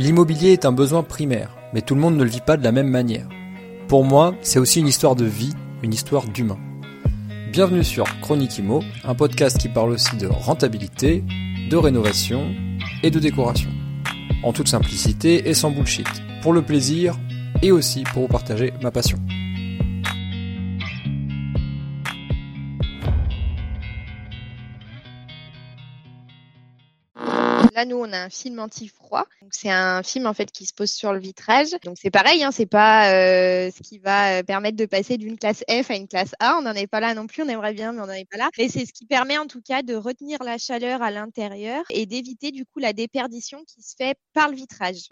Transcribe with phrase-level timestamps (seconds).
[0.00, 2.72] L'immobilier est un besoin primaire, mais tout le monde ne le vit pas de la
[2.72, 3.28] même manière.
[3.86, 6.58] Pour moi, c'est aussi une histoire de vie, une histoire d'humain.
[7.52, 11.22] Bienvenue sur Chronique Imo, un podcast qui parle aussi de rentabilité,
[11.68, 12.50] de rénovation
[13.02, 13.68] et de décoration.
[14.42, 16.08] En toute simplicité et sans bullshit,
[16.40, 17.18] pour le plaisir
[17.60, 19.18] et aussi pour vous partager ma passion.
[27.74, 28.60] Là, nous, on a un film
[29.50, 31.70] C'est un film en fait qui se pose sur le vitrage.
[31.84, 35.38] Donc c'est pareil, hein, c'est pas euh, ce qui va euh, permettre de passer d'une
[35.38, 36.56] classe F à une classe A.
[36.58, 37.42] On n'en est pas là non plus.
[37.42, 38.50] On aimerait bien, mais on n'en est pas là.
[38.58, 42.06] Mais c'est ce qui permet en tout cas de retenir la chaleur à l'intérieur et
[42.06, 45.08] d'éviter du coup la déperdition qui se fait par le vitrage.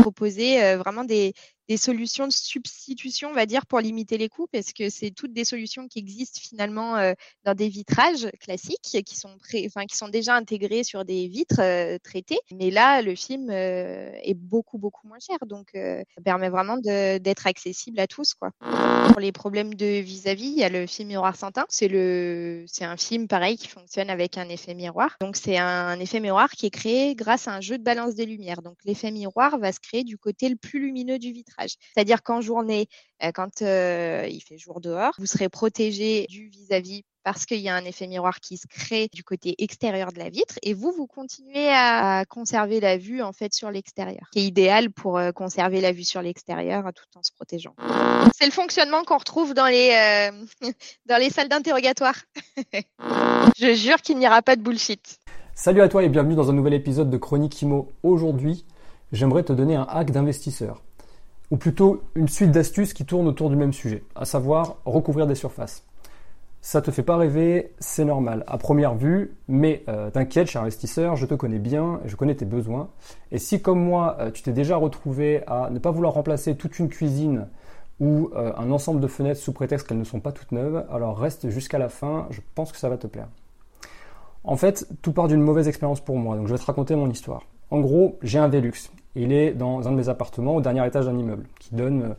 [0.00, 1.34] Proposer euh, vraiment des,
[1.76, 5.44] solutions de substitution, on va dire, pour limiter les coûts, parce que c'est toutes des
[5.44, 6.96] solutions qui existent finalement
[7.44, 12.40] dans des vitrages classiques, qui sont, déjà intégrés sur des vitres traitées.
[12.50, 17.98] Mais là, le film est beaucoup, beaucoup moins cher, donc ça permet vraiment d'être accessible
[18.00, 18.34] à tous.
[18.34, 18.50] Quoi.
[19.08, 21.66] Pour les problèmes de vis-à-vis, il y a le film Miroir sans teint.
[21.68, 25.16] C'est un film pareil qui fonctionne avec un effet miroir.
[25.20, 28.26] Donc c'est un effet miroir qui est créé grâce à un jeu de balance des
[28.26, 28.62] lumières.
[28.62, 31.76] Donc l'effet miroir va se créer du côté le plus lumineux du vitrage.
[31.94, 32.88] C'est-à-dire qu'en journée,
[33.34, 37.84] quand il fait jour dehors, vous serez protégé du vis-à-vis parce qu'il y a un
[37.84, 41.68] effet miroir qui se crée du côté extérieur de la vitre et vous, vous continuez
[41.68, 45.92] à conserver la vue en fait sur l'extérieur, qui est idéal pour euh, conserver la
[45.92, 47.74] vue sur l'extérieur tout en se protégeant.
[48.38, 50.30] C'est le fonctionnement qu'on retrouve dans les,
[51.06, 52.16] dans les salles d'interrogatoire.
[53.58, 55.18] Je jure qu'il n'y aura pas de bullshit.
[55.54, 57.92] Salut à toi et bienvenue dans un nouvel épisode de Chronique Imo.
[58.02, 58.64] Aujourd'hui,
[59.12, 60.82] j'aimerais te donner un hack d'investisseur
[61.50, 65.34] ou plutôt une suite d'astuces qui tournent autour du même sujet, à savoir recouvrir des
[65.34, 65.84] surfaces.
[66.62, 71.16] Ça te fait pas rêver, c'est normal à première vue, mais euh, t'inquiète, cher investisseur,
[71.16, 72.90] je te connais bien, je connais tes besoins.
[73.32, 76.78] Et si comme moi, euh, tu t'es déjà retrouvé à ne pas vouloir remplacer toute
[76.78, 77.48] une cuisine
[77.98, 81.18] ou euh, un ensemble de fenêtres sous prétexte qu'elles ne sont pas toutes neuves, alors
[81.18, 83.28] reste jusqu'à la fin, je pense que ça va te plaire.
[84.44, 87.08] En fait, tout part d'une mauvaise expérience pour moi, donc je vais te raconter mon
[87.10, 87.46] histoire.
[87.70, 88.90] En gros, j'ai un Velux.
[89.14, 92.14] Il est dans un de mes appartements au dernier étage d'un immeuble qui donne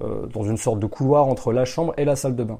[0.00, 2.58] euh, dans une sorte de couloir entre la chambre et la salle de bain.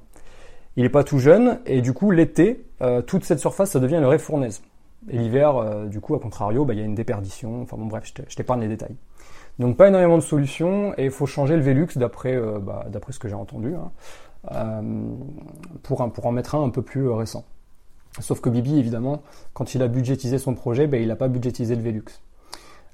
[0.76, 3.96] Il n'est pas tout jeune et du coup l'été, euh, toute cette surface ça devient
[3.96, 4.62] une vraie fournaise.
[5.08, 7.62] Et l'hiver, euh, du coup, à contrario, bah, il y a une déperdition.
[7.62, 8.96] Enfin bon, bref, je t'épargne les détails.
[9.58, 13.18] Donc pas énormément de solutions et il faut changer le Velux d'après bah, d'après ce
[13.18, 14.82] que j'ai entendu hein,
[15.82, 17.44] pour, pour en mettre un un peu plus récent.
[18.20, 19.22] Sauf que Bibi, évidemment,
[19.54, 22.04] quand il a budgétisé son projet, bah, il n'a pas budgétisé le Velux.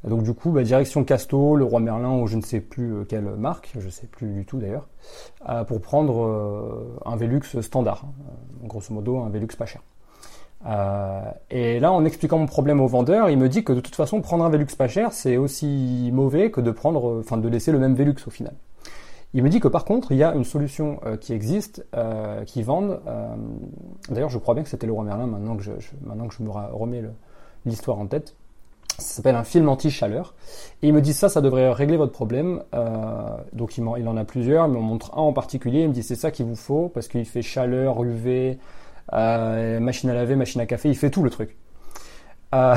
[0.05, 3.05] Donc du coup, bah, direction Casto, le roi Merlin ou je ne sais plus euh,
[3.05, 4.89] quelle marque, je ne sais plus du tout d'ailleurs,
[5.49, 8.65] euh, pour prendre euh, un Velux standard, hein.
[8.65, 9.83] grosso modo un Velux pas cher.
[11.51, 14.21] et là, en expliquant mon problème au vendeur, il me dit que de toute façon,
[14.21, 17.79] prendre un Velux pas cher, c'est aussi mauvais que de prendre, enfin de laisser le
[17.79, 18.55] même Velux au final.
[19.34, 21.87] Il me dit que par contre, il y a une solution qui existe,
[22.45, 23.01] qui vendent.
[24.11, 25.27] D'ailleurs, je crois bien que c'était le roi Merlin.
[25.27, 25.73] Maintenant que je,
[26.05, 27.03] maintenant que je me remets
[27.65, 28.34] l'histoire en tête,
[28.98, 30.34] ça s'appelle un film anti-chaleur.
[30.82, 32.62] Et il me dit ça, ça devrait régler votre problème.
[32.75, 35.82] Euh, donc il, il, en a plusieurs, il me montre un en particulier.
[35.82, 38.58] Il me dit c'est ça qu'il vous faut parce qu'il fait chaleur, UV,
[39.12, 41.56] euh, machine à laver, machine à café, il fait tout le truc.
[42.54, 42.75] Euh,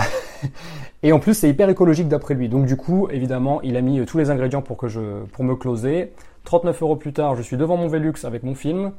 [1.04, 2.50] et en plus c'est hyper écologique d'après lui.
[2.50, 5.56] Donc du coup évidemment il a mis tous les ingrédients pour que je pour me
[5.56, 6.14] closer.
[6.46, 8.92] 39 euros plus tard, je suis devant mon Velux avec mon film,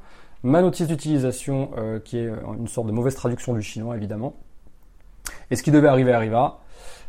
[0.43, 2.29] ma notice d'utilisation euh, qui est
[2.59, 4.35] une sorte de mauvaise traduction du chinois évidemment.
[5.51, 6.59] Et ce qui devait arriver arriva.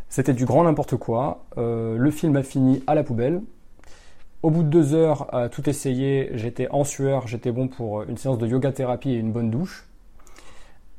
[0.09, 1.45] C'était du grand n'importe quoi.
[1.57, 3.41] Euh, le film a fini à la poubelle.
[4.43, 8.37] Au bout de deux heures tout essayer, j'étais en sueur, j'étais bon pour une séance
[8.37, 9.87] de yoga thérapie et une bonne douche.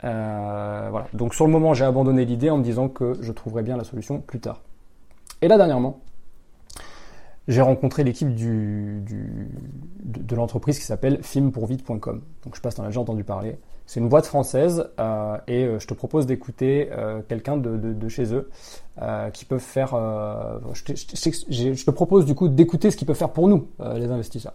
[0.05, 1.07] Euh, voilà.
[1.13, 3.85] Donc sur le moment, j'ai abandonné l'idée en me disant que je trouverais bien la
[3.85, 4.61] solution plus tard.
[5.43, 6.01] Et là dernièrement,
[7.47, 9.05] j'ai rencontré l'équipe de,
[10.35, 12.23] l'entreprise qui s'appelle filmpourvite.com.
[12.45, 13.59] Donc je passe dans la j'ai entendu parler.
[13.89, 18.35] C'est une boîte française euh, et euh, je te propose d'écouter euh, quelqu'un de, chez
[18.35, 18.51] eux
[19.33, 19.93] qui peuvent faire.
[20.75, 24.53] Je te, propose du coup d'écouter ce qu'ils peuvent faire pour nous, les investisseurs.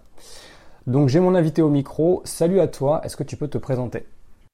[0.85, 2.21] Donc j'ai mon invité au micro.
[2.25, 3.01] Salut à toi.
[3.03, 4.05] Est-ce que tu peux te présenter?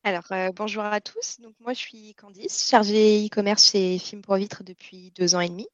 [0.05, 1.41] Alors, bonjour à tous.
[1.41, 5.49] Donc, moi, je suis Candice, chargée e-commerce chez Film pour Vitre depuis deux ans et
[5.49, 5.67] demi.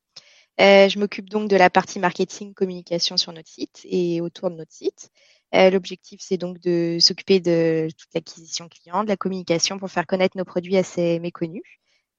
[0.57, 4.74] Je m'occupe donc de la partie marketing, communication sur notre site et autour de notre
[4.74, 5.12] site.
[5.53, 10.07] Euh, l'objectif, c'est donc de s'occuper de toute l'acquisition client, de la communication pour faire
[10.07, 11.63] connaître nos produits assez méconnus,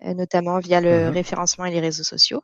[0.04, 2.42] euh, notamment via le mmh référencement et les réseaux sociaux,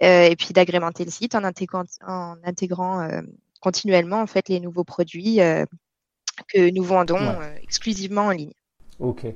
[0.00, 3.08] et puis d'agrémenter le site en intégrant, en intégrant
[3.60, 5.38] continuellement en fait les nouveaux produits
[6.48, 8.52] que nous vendons exclusivement en ligne.
[8.98, 9.26] Ok.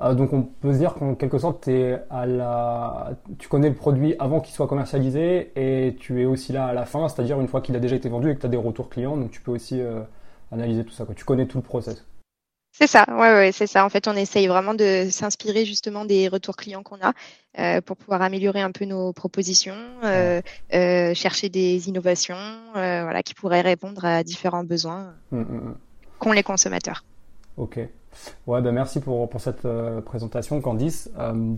[0.00, 3.10] Euh, donc on peut se dire qu'en quelque sorte, es à la...
[3.38, 6.86] tu connais le produit avant qu'il soit commercialisé et tu es aussi là à la
[6.86, 8.88] fin, c'est-à-dire une fois qu'il a déjà été vendu et que tu as des retours
[8.88, 10.00] clients, donc tu peux aussi euh,
[10.52, 11.04] analyser tout ça.
[11.04, 11.14] Quoi.
[11.14, 12.04] Tu connais tout le process.
[12.72, 13.84] C'est ça, ouais, ouais, c'est ça.
[13.84, 17.12] En fait, on essaye vraiment de s'inspirer justement des retours clients qu'on a
[17.58, 19.74] euh, pour pouvoir améliorer un peu nos propositions,
[20.04, 20.40] euh,
[20.72, 22.36] euh, chercher des innovations,
[22.72, 25.78] voilà, qui pourraient répondre à différents besoins Hum, hum, hum.
[26.20, 27.04] qu'ont les consommateurs.
[27.56, 27.80] Ok.
[28.46, 31.10] Ouais, ben merci pour, pour cette euh, présentation, Candice.
[31.18, 31.54] Euh,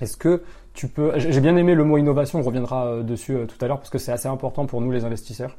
[0.00, 0.42] Est-ce que
[0.74, 1.12] tu peux...
[1.16, 3.90] J'ai bien aimé le mot innovation, on reviendra euh, dessus euh, tout à l'heure parce
[3.90, 5.56] que c'est assez important pour nous les investisseurs.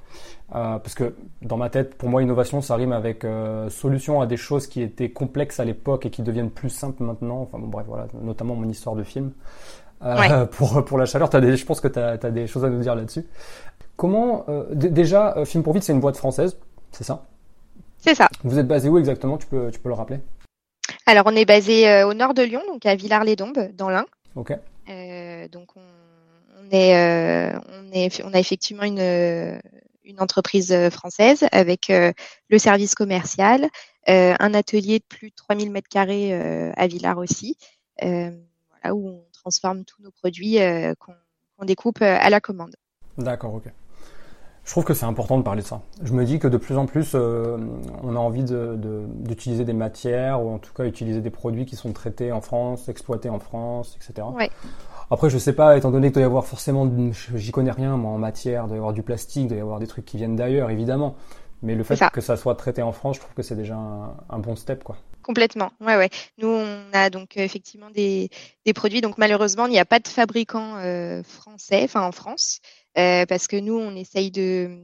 [0.49, 3.25] Parce que dans ma tête, pour moi, innovation, ça rime avec
[3.69, 7.41] solution à des choses qui étaient complexes à l'époque et qui deviennent plus simples maintenant.
[7.41, 9.31] Enfin bon, bref, voilà, notamment mon histoire de film.
[10.03, 10.45] Ouais.
[10.51, 12.81] pour, pour la chaleur, as des, je pense que tu as, des choses à nous
[12.81, 13.25] dire là-dessus.
[13.95, 14.45] Comment...
[14.73, 16.55] déjà, Film pour Vite, c'est une boîte française,
[16.91, 17.25] c'est ça?
[18.03, 18.27] C'est ça.
[18.43, 19.37] Vous êtes basé où exactement?
[19.37, 20.19] Tu peux, tu peux le rappeler?
[21.05, 24.05] Alors, on est basé euh, au nord de Lyon, donc à Villars-les-Dombes, dans l'Ain.
[24.35, 24.51] Ok.
[24.89, 25.81] Euh, donc on,
[26.59, 28.99] on est, euh, on est, on a effectivement une,
[30.03, 32.11] une entreprise française avec euh,
[32.49, 33.69] le service commercial,
[34.09, 37.57] euh, un atelier de plus de 3000 mètres carrés euh, à Villars aussi,
[38.01, 40.57] voilà, où on transforme tous nos produits
[40.99, 42.75] qu'on découpe à la commande.
[43.17, 43.65] D'accord, ok.
[44.65, 45.81] Je trouve que c'est important de parler de ça.
[46.03, 47.57] Je me dis que de plus en plus, euh,
[48.01, 51.65] on a envie de- de- d'utiliser des matières ou en tout cas utiliser des produits
[51.65, 54.25] qui sont traités en France, exploités en France, etc.
[54.33, 54.49] Ouais.
[55.11, 56.89] Après, je sais pas, étant donné qu'il doit y avoir forcément,
[57.35, 59.61] j'y connais rien, moi, en matière, il doit y avoir du plastique, il doit y
[59.61, 61.15] avoir des trucs qui viennent d'ailleurs, évidemment.
[61.61, 62.09] Mais le fait ça.
[62.09, 64.83] que ça soit traité en France, je trouve que c'est déjà un, un bon step,
[64.83, 64.97] quoi.
[65.23, 66.09] Complètement, ouais, ouais.
[66.37, 68.29] Nous, on a donc euh, effectivement des,
[68.65, 68.99] des produits.
[68.99, 72.59] Donc malheureusement, il n'y a pas de fabricant euh, français, enfin en France,
[72.95, 74.79] parce que nous, on essaye de,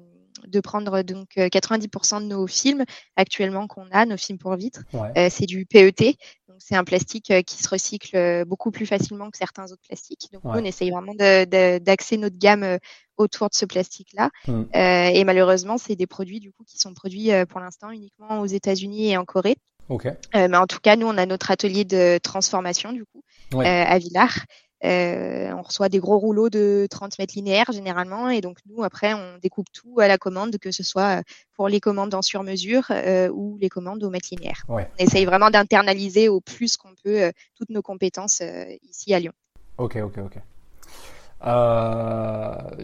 [0.47, 2.85] de prendre donc euh, 90% de nos films
[3.15, 5.11] actuellement qu'on a, nos films pour vitres, Ouais.
[5.17, 6.15] euh, c'est du PET.
[6.47, 9.81] Donc c'est un plastique euh, qui se recycle euh, beaucoup plus facilement que certains autres
[9.87, 10.27] plastiques.
[10.31, 10.53] Donc Ouais.
[10.53, 12.77] nous, on essaye vraiment d'axer notre gamme euh,
[13.17, 14.29] autour de ce plastique-là.
[14.47, 14.51] Mm.
[14.75, 18.39] Euh, et malheureusement, c'est des produits du coup qui sont produits euh, pour l'instant uniquement
[18.39, 19.57] aux États-Unis et en Corée.
[19.89, 20.05] Ok.
[20.05, 20.13] Euh,
[20.47, 23.23] mais en tout cas, nous, on a notre atelier de transformation, du coup,
[23.53, 23.65] Ouais.
[23.65, 24.37] euh, à Villars.
[24.85, 28.29] Euh, on reçoit des gros rouleaux de 30 mètres linéaires, généralement.
[28.29, 31.21] Et donc, nous, après, on découpe tout à la commande, que ce soit euh,
[31.55, 34.63] pour les commandes en sur-mesure euh, ou les commandes au mètre linéaire.
[34.69, 34.89] Ouais.
[34.99, 38.41] On essaye vraiment d'internaliser au plus qu'on peut euh, toutes nos compétences
[38.89, 39.33] ici à Lyon.
[39.77, 40.37] Ok, ok, ok.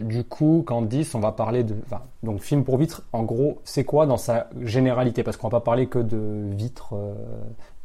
[0.02, 3.02] Du coup, Candice, on va parler de, enfin, donc film pour vitre.
[3.12, 5.22] En gros, c'est quoi dans sa généralité?
[5.22, 6.94] Parce qu'on va pas parler que de vitres,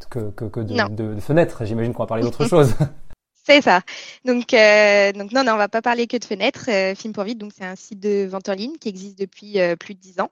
[0.09, 0.85] que, que, que de, Non.
[0.89, 1.65] de- de fenêtres.
[1.65, 2.73] J'imagine qu'on va parler d'autre chose.
[3.43, 3.81] C'est ça.
[4.23, 6.69] Donc, euh, donc non, non, on va pas parler que de fenêtres.
[6.69, 9.59] Euh, Film pour vite, donc c'est un site de vente en ligne qui existe depuis
[9.59, 10.29] euh, plus de dix ans.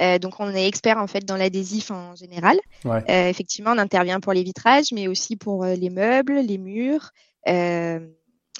[0.00, 2.58] Euh, donc, on est expert en fait dans l'adhésif en général.
[2.84, 3.02] Ouais.
[3.08, 7.10] Euh, effectivement, on intervient pour les vitrages, mais aussi pour euh, les meubles, les murs.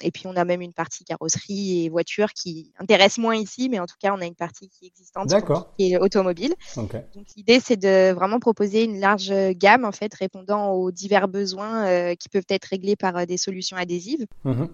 [0.01, 3.79] Et puis, on a même une partie carrosserie et voiture qui intéresse moins ici, mais
[3.79, 5.73] en tout cas, on a une partie qui est existante, D'accord.
[5.77, 6.55] qui est automobile.
[6.75, 11.85] Donc l'idée c'est de vraiment proposer une large gamme en fait répondant aux divers besoins
[11.87, 14.69] euh, qui peuvent être réglés par euh, des solutions adhésives Mhm.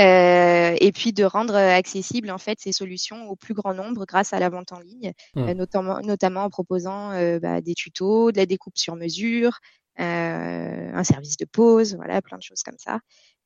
[0.00, 4.32] Euh, et puis de rendre accessibles en fait ces solutions au plus grand nombre grâce
[4.32, 5.48] à la vente en ligne, Mm.
[5.48, 9.58] euh, notamment notamment en proposant euh, bah, des tutos, de la découpe sur mesure,
[9.98, 12.98] un service de pause, voilà plein de choses comme ça.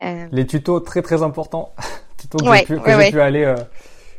[0.03, 1.75] Euh, Les tutos très très importants.
[2.19, 3.11] tutos que Ouais, j'ai pu, que ouais, j'ai ouais.
[3.11, 3.57] pu aller, euh,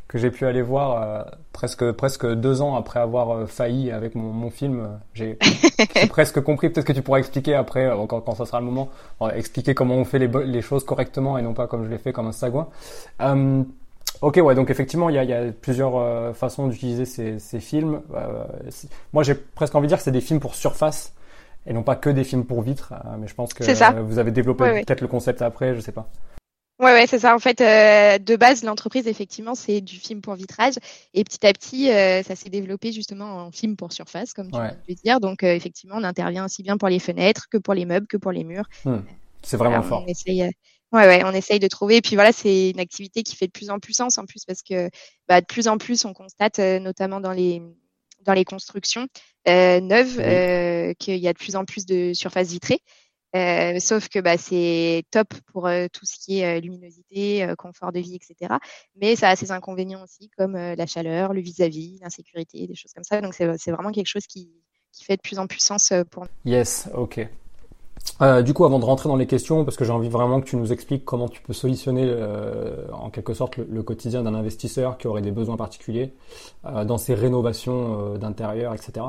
[0.08, 4.16] que j'ai pu aller voir euh, presque presque deux ans après avoir euh, failli avec
[4.16, 4.80] mon, mon film.
[4.82, 5.38] euh, J'ai
[6.10, 6.70] presque compris.
[6.70, 8.90] Peut-être que tu pourras expliquer après, euh, quand, quand ça sera le moment,
[9.22, 11.98] euh, expliquer comment on fait les, les choses correctement et non pas comme je l'ai
[11.98, 12.68] fait comme un sagouin.
[13.22, 13.64] Euh,
[14.22, 17.40] Ok, ouais, donc effectivement, il y a, il y a plusieurs euh, façons d'utiliser ces,
[17.40, 18.02] ces films.
[18.14, 18.44] Euh,
[19.14, 21.14] moi, j'ai presque envie de dire que c'est des films pour surface
[21.70, 22.94] et non pas que des films pour vitre.
[22.94, 23.92] euh, mais je pense que ça.
[23.92, 24.84] vous avez développé Ouais, ouais.
[24.84, 26.10] peut-être le concept après, je sais pas.
[26.82, 27.36] Ouais, ouais, c'est ça.
[27.36, 30.76] En fait, euh, de base, l'entreprise, effectivement, c'est du film pour vitrage.
[31.14, 34.58] Et petit à petit, euh, ça s'est développé justement en film pour surface, comme tu
[34.58, 34.70] Ouais.
[34.88, 35.20] viens de dire.
[35.20, 38.16] Donc, euh, effectivement, on intervient aussi bien pour les fenêtres que pour les meubles, que
[38.16, 38.64] pour les murs.
[39.44, 40.04] C'est vraiment fort.
[40.06, 40.52] On essaye, ouais,
[40.94, 41.98] ouais, on essaye de trouver.
[41.98, 44.46] Et puis voilà, c'est une activité qui fait de plus en plus sens en plus
[44.46, 44.90] parce que
[45.28, 47.62] bah, de plus en plus, on constate, notamment dans les
[48.30, 49.08] dans les constructions
[49.48, 50.24] euh, neuves, Oui.
[50.24, 52.82] euh, qu'il y a de plus en plus de surfaces vitrées.
[53.36, 57.92] Euh, sauf que bah, c'est top pour euh, tout ce qui est euh, luminosité, confort
[57.92, 58.56] de vie, etc.
[58.96, 63.04] Mais ça a ses inconvénients aussi, comme la chaleur, le vis-à-vis, l'insécurité, des choses comme
[63.04, 63.20] ça.
[63.22, 64.52] Donc c'est c'est vraiment quelque chose qui,
[64.92, 66.52] qui fait de plus en plus sens pour nous.
[66.52, 67.28] Yes, ok.
[68.22, 70.46] Euh, du coup, avant de rentrer dans les questions, parce que j'ai envie vraiment que
[70.46, 74.36] tu nous expliques comment tu peux solutionner euh, en quelque sorte le, le quotidien d'un
[74.36, 76.14] investisseur qui aurait des besoins particuliers
[76.66, 79.06] euh, dans ses rénovations euh, d'intérieur, etc.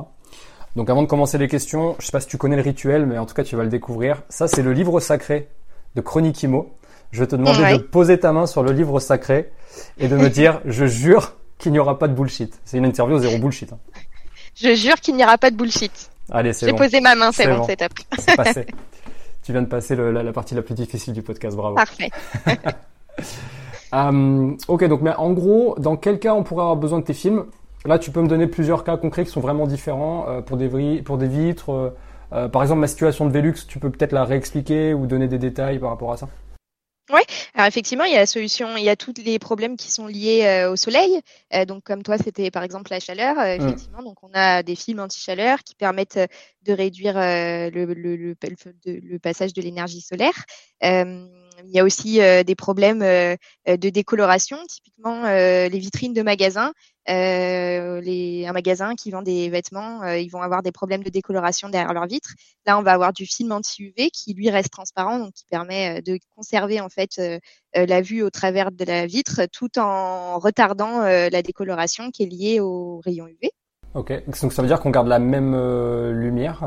[0.77, 3.19] Donc avant de commencer les questions, je sais pas si tu connais le rituel, mais
[3.19, 4.23] en tout cas tu vas le découvrir.
[4.29, 5.49] Ça c'est le livre sacré
[5.97, 6.71] de Chronique Imo.
[7.11, 9.51] Je vais te demander de poser ta main sur le livre sacré
[9.99, 12.61] et de me dire, je jure qu'il n'y aura pas de bullshit.
[12.65, 13.73] C'est une interview zéro bullshit.
[13.73, 13.79] Hein.
[14.55, 16.11] Je jure qu'il n'y aura pas de bullshit.
[16.31, 16.77] Allez, c'est bon.
[16.77, 17.79] J'ai posé ma main, c'est bon, c'est
[18.19, 18.67] C'est passé.
[19.43, 21.75] tu viens de passer la, partie la plus difficile du podcast, bravo.
[21.75, 22.11] Parfait.
[23.93, 27.15] Euh, ok, donc mais en gros, dans quel cas on pourrait avoir besoin de tes
[27.15, 27.47] films?
[27.85, 31.03] Là, tu peux me donner plusieurs cas concrets qui sont vraiment différents euh, pour des
[31.03, 31.95] pour des vitres.
[32.33, 35.39] Euh, par exemple, ma situation de Velux, tu peux peut-être la réexpliquer ou donner des
[35.39, 36.29] détails par rapport à ça?
[37.13, 37.21] Oui,
[37.55, 40.07] alors effectivement, il y a la solution, il y a tous les problèmes qui sont
[40.07, 41.21] liés euh, au soleil.
[41.55, 43.39] Euh, donc, comme toi, c'était par exemple la chaleur.
[43.39, 43.61] Euh, mm.
[43.61, 46.21] effectivement, donc on a des films anti-chaleur qui permettent
[46.63, 48.35] de réduire le, le, le,
[48.85, 50.45] le, passage de l'énergie solaire.
[51.67, 56.73] Il y a aussi des problèmes de décoloration, typiquement les vitrines de magasins.
[57.09, 61.69] Euh, un magasin qui vend des vêtements, euh, ils vont avoir des problèmes de décoloration
[61.69, 62.35] derrière leurs vitres.
[62.67, 66.03] Là, on va avoir du film anti-UV qui lui reste transparent, donc qui permet euh,
[66.03, 67.21] de conserver en fait
[67.75, 72.61] la vue au travers de la vitre, tout en retardant la décoloration qui est liée
[72.61, 73.51] aux rayons UV.
[73.95, 75.55] Ok, donc ça veut dire qu'on garde la même
[76.11, 76.65] lumière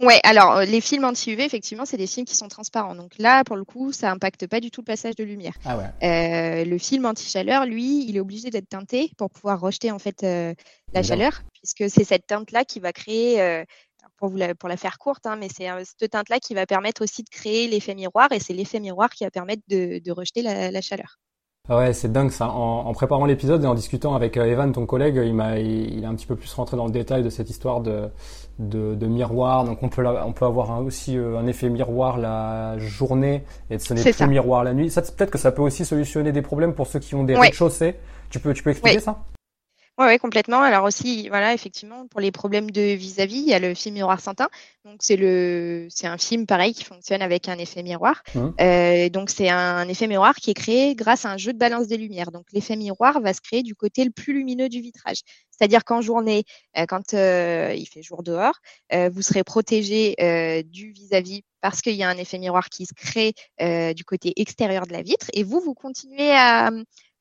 [0.00, 2.94] Ouais, alors euh, les films anti-UV, effectivement, c'est des films qui sont transparents.
[2.94, 5.54] Donc là, pour le coup, ça impacte pas du tout le passage de lumière.
[5.64, 5.90] Ah ouais.
[6.04, 10.22] euh, le film anti-chaleur, lui, il est obligé d'être teinté pour pouvoir rejeter en fait
[10.22, 10.54] euh,
[10.92, 13.64] la chaleur, puisque c'est cette teinte-là qui va créer, euh,
[14.18, 17.02] pour, vous la, pour la faire courte, hein, mais c'est cette teinte-là qui va permettre
[17.02, 20.42] aussi de créer l'effet miroir, et c'est l'effet miroir qui va permettre de, de rejeter
[20.42, 21.18] la, la chaleur.
[21.70, 22.48] Ah ouais, c'est dingue ça.
[22.48, 26.08] En, en préparant l'épisode et en discutant avec Evan, ton collègue, il m'a, il, a
[26.08, 28.08] un petit peu plus rentré dans le détail de cette histoire de,
[28.58, 29.64] de, de miroir.
[29.64, 33.92] Donc on peut, on peut avoir aussi euh, un effet miroir la journée et ce
[33.92, 34.90] n'est plus miroir la nuit.
[34.90, 37.96] Ça, peut-être que ça peut aussi solutionner des problèmes pour ceux qui ont des rez-de-chaussée.
[38.30, 39.18] Tu peux, tu peux expliquer ça?
[39.98, 40.60] Oui, ouais, complètement.
[40.62, 44.20] Alors aussi, voilà, effectivement, pour les problèmes de vis-à-vis, il y a le film miroir
[44.20, 44.48] Saintin.
[44.84, 48.22] Donc c'est le, c'est un film pareil qui fonctionne avec un effet miroir.
[48.34, 48.48] Mmh.
[48.60, 51.88] Euh, donc c'est un effet miroir qui est créé grâce à un jeu de balance
[51.88, 52.30] des lumières.
[52.30, 55.22] Donc l'effet miroir va se créer du côté le plus lumineux du vitrage.
[55.58, 56.44] C'est-à-dire qu'en journée,
[56.76, 58.54] euh, quand euh, il fait jour dehors,
[58.92, 60.14] euh, vous serez protégé
[60.64, 63.32] du vis-à-vis parce qu'il y a un effet miroir qui se crée
[63.94, 66.70] du côté extérieur de la vitre et vous, vous continuez à,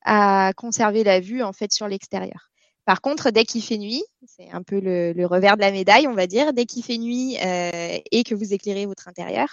[0.05, 2.46] à conserver la vue en fait sur l'extérieur.
[2.87, 6.13] Par contre, dès qu'il fait nuit, c'est un peu le, revers de la médaille, on
[6.13, 9.49] va dire, dès qu'il fait nuit euh, et que vous éclairez votre intérieur,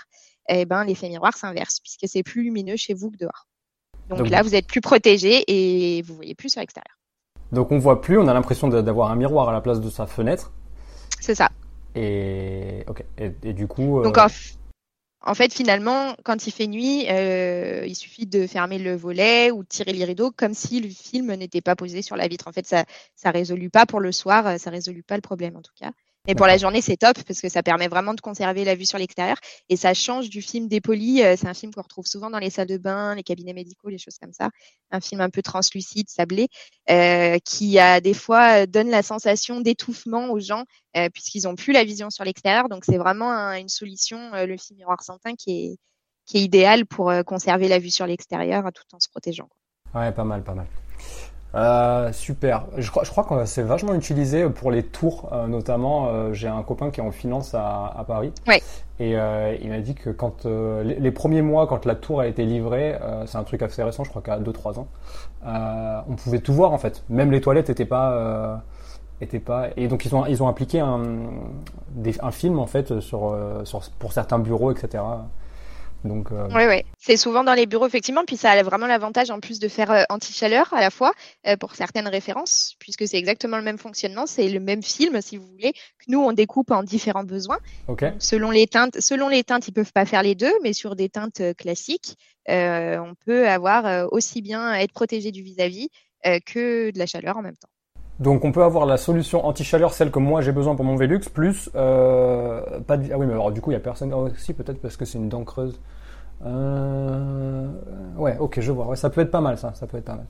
[0.48, 3.48] eh ben, l'effet miroir s'inverse puisque c'est plus lumineux chez vous que dehors.
[4.08, 6.96] Donc, là, vous êtes plus protégé et vous voyez plus sur l'extérieur.
[7.50, 10.06] Donc on voit plus, on a l'impression d'avoir un miroir à la place de sa
[10.06, 10.52] fenêtre.
[11.20, 11.50] C'est ça.
[11.96, 13.04] Et ok.
[13.18, 14.00] Et, du coup.
[14.04, 14.28] Donc en
[15.34, 19.68] fait, finalement, quand il fait nuit, euh, il suffit de fermer le volet ou de
[19.68, 22.46] tirer les rideaux comme si le film n'était pas posé sur la vitre.
[22.48, 22.84] En fait, ça
[23.16, 25.92] ça résolut pas pour le soir, ça résolut pas le problème en tout cas.
[26.26, 28.86] Mais pour la journée, c'est top parce que ça permet vraiment de conserver la vue
[28.86, 29.36] sur l'extérieur
[29.68, 31.22] et ça change du film dépoli.
[31.22, 33.90] Euh, c'est un film qu'on retrouve souvent dans les salles de bain, les cabinets médicaux,
[33.90, 34.48] les choses comme ça.
[34.90, 36.48] Un film un peu translucide, sablé,
[36.90, 40.64] euh, qui a des fois euh, donne la sensation d'étouffement aux gens
[40.96, 42.70] euh, puisqu'ils ont plus la vision sur l'extérieur.
[42.70, 45.76] Donc c'est vraiment une solution, euh, le film miroir Santin, qui est
[46.26, 49.50] qui est idéal pour conserver la vue sur l'extérieur tout en se protégeant.
[49.94, 50.66] Ouais, pas mal, pas mal.
[51.54, 52.64] Euh, super.
[52.76, 56.08] Je crois, je crois que c'est vachement utilisé pour les tours, euh, notamment.
[56.08, 58.32] Euh, j'ai un copain qui est en finance à, à Paris.
[59.00, 62.44] Et il m'a dit que quand les, les, premiers mois, quand la tour a été
[62.44, 62.96] livrée,
[63.26, 64.86] c'est un truc assez récent, je crois qu'à 2-3 ans,
[66.08, 67.02] on pouvait tout voir en fait.
[67.08, 68.62] Même les toilettes n'étaient pas,
[69.20, 69.70] étaient pas.
[69.76, 71.02] Et donc ils ont ils ont appliqué un,
[71.90, 75.02] des, un film en fait sur, sur pour certains bureaux, etc.
[76.04, 76.48] Donc, euh...
[76.54, 76.82] Oui, oui.
[76.98, 78.24] C'est souvent dans les bureaux, effectivement.
[78.26, 81.12] Puis ça a vraiment l'avantage, en plus, de faire euh, anti-chaleur à la fois
[81.46, 84.26] euh, pour certaines références, puisque c'est exactement le même fonctionnement.
[84.26, 87.58] C'est le même film, si vous voulez, que nous, on découpe en différents besoins.
[87.88, 88.12] Okay.
[88.18, 91.08] selon les teintes, selon les teintes, ils peuvent pas faire les deux, mais sur des
[91.08, 92.16] teintes classiques,
[92.48, 95.88] on peut avoir aussi bien être protégé du vis-à-vis
[96.46, 97.68] que de la chaleur en même temps.
[98.20, 101.20] Donc on peut avoir la solution anti-chaleur, celle que moi j'ai besoin pour mon Velux,
[101.32, 103.12] plus euh, pas de...
[103.12, 105.18] Ah oui, mais alors du coup il y a personne aussi peut-être parce que c'est
[105.18, 105.80] une dent creuse.
[106.46, 107.66] Euh...
[108.16, 108.86] Ouais, ok, je vois.
[108.86, 109.72] Ouais, ça peut être pas mal, ça.
[109.74, 110.26] Ça peut être pas mal.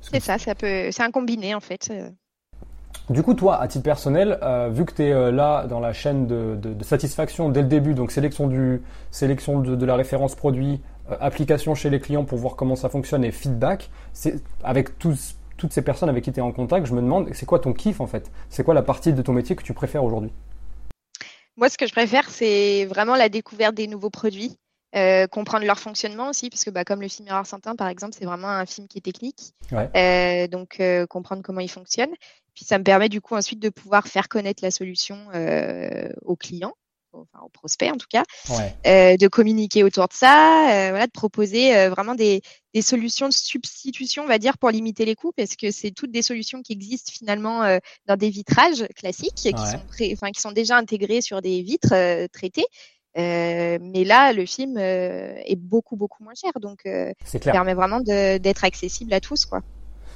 [0.00, 0.90] C'est ça, ça peut.
[0.90, 1.90] C'est un combiné en fait.
[3.10, 5.92] Du coup, toi, à titre personnel, euh, vu que tu es euh, là dans la
[5.92, 9.94] chaîne de, de, de, satisfaction dès le début, donc sélection du sélection de, de la
[9.94, 14.42] référence produit, euh, application chez les clients pour voir comment ça fonctionne et feedback, c'est
[14.62, 17.46] avec tous, toutes ces personnes avec qui tu es en contact, je me demande, c'est
[17.46, 18.30] quoi ton kiff en fait?
[18.50, 20.30] C'est quoi la partie de ton métier que tu préfères aujourd'hui?
[21.56, 24.58] Moi, ce que je préfère, c'est vraiment la découverte des nouveaux produits.
[25.30, 28.26] comprendre leur fonctionnement aussi, parce que bah, comme le film Miroir Saint-Un, par exemple, c'est
[28.26, 29.54] vraiment un film qui est technique.
[30.50, 32.10] donc, comprendre comment il fonctionne.
[32.54, 35.16] Puis, ça me permet du coup ensuite de pouvoir faire connaître la solution
[36.26, 36.74] aux clients
[37.14, 38.24] enfin aux prospects en tout cas,
[38.86, 42.42] euh, de communiquer autour de ça, euh, voilà, de proposer euh, vraiment des,
[42.74, 46.10] des, solutions de substitution, on va dire, pour limiter les coûts, parce que c'est toutes
[46.10, 49.80] des solutions qui existent finalement dans des vitrages classiques, qui, sont
[50.12, 51.94] enfin, qui sont déjà intégrés sur des vitres
[52.32, 52.66] traitées.
[53.16, 56.82] mais là, le film est beaucoup beaucoup moins cher, donc
[57.24, 59.62] ça permet vraiment d'être accessible à tous, quoi.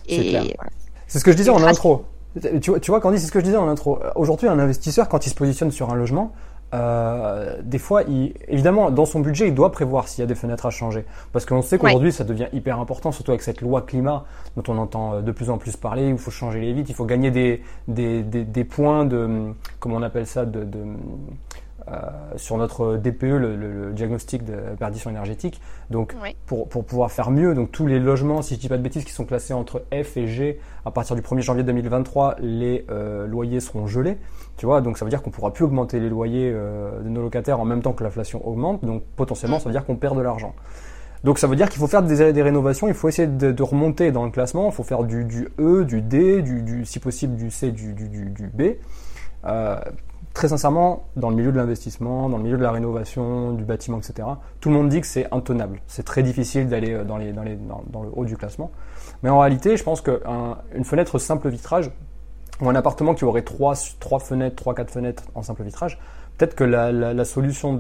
[0.06, 2.04] C'est ce que je disais en intro.
[2.42, 3.98] Tu tu vois, Candy, c'est ce que je disais en intro.
[4.14, 6.32] Aujourd'hui, un investisseur, quand il se positionne sur un logement,
[6.74, 10.34] euh, des fois, il, évidemment, dans son budget, il doit prévoir s'il y a des
[10.34, 11.04] fenêtres à changer.
[11.32, 14.24] Parce qu'on sait qu'aujourd'hui, ça devient hyper important, surtout avec cette loi climat
[14.56, 16.90] dont on entend euh, de plus en plus parler, où il faut changer les vitres,
[16.90, 20.78] il faut gagner des, des, des, des points de, comment on appelle ça, de, de
[22.36, 25.60] sur notre DPE, le, le, diagnostic de perdition énergétique.
[25.90, 26.14] Donc,
[26.46, 29.04] pour, pour pouvoir faire mieux, donc tous les logements, si je dis pas de bêtises,
[29.04, 33.26] qui sont classés entre F et G, à partir du 1er janvier 2023, les euh,
[33.26, 34.18] loyers seront gelés.
[34.56, 37.22] Tu vois, donc ça veut dire qu'on pourra plus augmenter les loyers euh, de nos
[37.22, 38.84] locataires en même temps que l'inflation augmente.
[38.84, 40.54] Donc, potentiellement, ça veut dire qu'on perd de l'argent.
[41.24, 43.62] Donc ça veut dire qu'il faut faire des, des, rénovations, il faut essayer de, de,
[43.64, 47.00] remonter dans le classement, il faut faire du, du E, du D, du, du, si
[47.00, 48.76] possible du C, du, du, du B.
[49.44, 49.80] Euh,
[50.38, 53.98] très sincèrement, dans le milieu de l'investissement, dans le milieu de la rénovation, du bâtiment,
[53.98, 54.28] etc.,
[54.60, 55.80] tout le monde dit que c'est intenable.
[55.88, 58.70] C'est très difficile d'aller euh, dans, le haut du classement.
[59.24, 61.90] Mais en réalité, je pense qu'une fenêtre simple vitrage,
[62.60, 65.98] ou un appartement qui aurait trois, trois fenêtres, trois, quatre fenêtres en simple vitrage,
[66.36, 67.76] peut-être que la, solution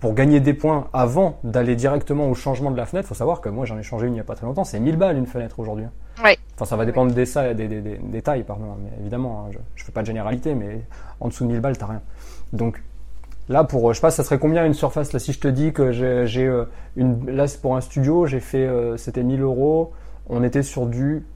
[0.00, 3.48] pour gagner des points avant d'aller directement au changement de la fenêtre, faut savoir que
[3.48, 5.26] moi j'en ai changé une il n'y a pas très longtemps, c'est 1000 balles une
[5.26, 5.86] fenêtre aujourd'hui.
[6.54, 9.58] Enfin, ça va dépendre des, des, des, des, tailles, pardon, hein, mais évidemment, hein, je,
[9.58, 10.82] ne fais pas de généralité, mais
[11.20, 12.02] en dessous de 1000 balles, t'as rien.
[12.52, 12.82] Donc
[13.48, 15.72] là, pour, je sais pas, ça serait combien une surface là si je te dis
[15.72, 16.64] que j'ai euh,
[16.96, 19.92] une, là c'est pour un studio, j'ai fait, euh, c'était 1000 euros,
[20.28, 21.26] on était sur du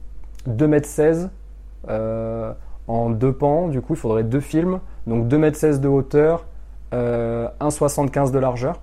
[0.46, 1.30] 2 m 16
[1.88, 2.52] euh,
[2.86, 6.46] en deux pans, du coup il faudrait deux films, donc 2 m 16 de hauteur,
[6.94, 8.80] euh, 1,75 de largeur.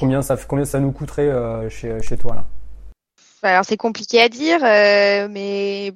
[0.00, 2.44] Combien, ça, combien ça nous coûterait euh, chez, chez toi là?
[3.46, 5.92] Alors c'est compliqué à dire, euh, mais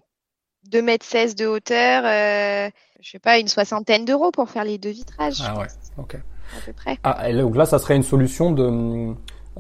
[0.70, 2.70] 2 mètres 16 de hauteur, euh,
[3.00, 5.42] je sais pas, une soixantaine d'euros pour faire les deux vitrages.
[5.44, 5.66] Ah ouais,
[5.98, 6.14] ok.
[6.14, 6.98] À peu près.
[7.04, 9.14] Ah, et donc là, ça serait une solution de.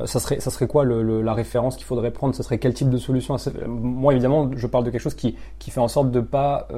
[0.06, 2.34] Ça serait, ça serait quoi le, la référence qu'il faudrait prendre?
[2.34, 3.36] Ça serait quel type de solution?
[3.66, 6.68] Moi, évidemment, je parle de quelque chose qui, qui fait en sorte de pas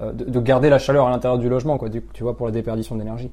[0.00, 1.88] euh, de, garder la chaleur à l'intérieur du logement, quoi.
[1.90, 3.30] tu vois, pour la déperdition d'énergie.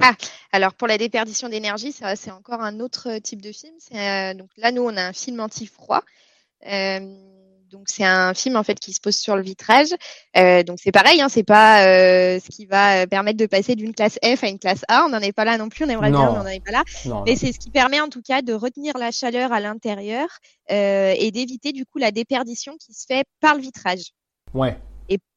[0.00, 0.14] Ah,
[0.52, 3.74] alors pour la déperdition d'énergie, c'est encore un autre type de film.
[3.94, 6.02] Euh, donc là, nous, on a un film anti-froid.
[6.66, 7.00] Euh,
[7.70, 9.90] donc c'est un film en fait qui se pose sur le vitrage.
[10.36, 14.18] Euh, donc c'est pareil, hein, c'est pas ce qui va permettre de passer d'une classe
[14.24, 15.04] F à une classe A.
[15.04, 15.84] On n'en est pas là non plus.
[15.84, 16.82] On aimerait bien, mais on n'en est pas là.
[17.26, 20.26] mais c'est ce qui permet en tout cas de retenir la chaleur à l'intérieur
[20.68, 24.10] et d'éviter du coup la déperdition qui se fait par le vitrage.
[24.52, 24.76] Ouais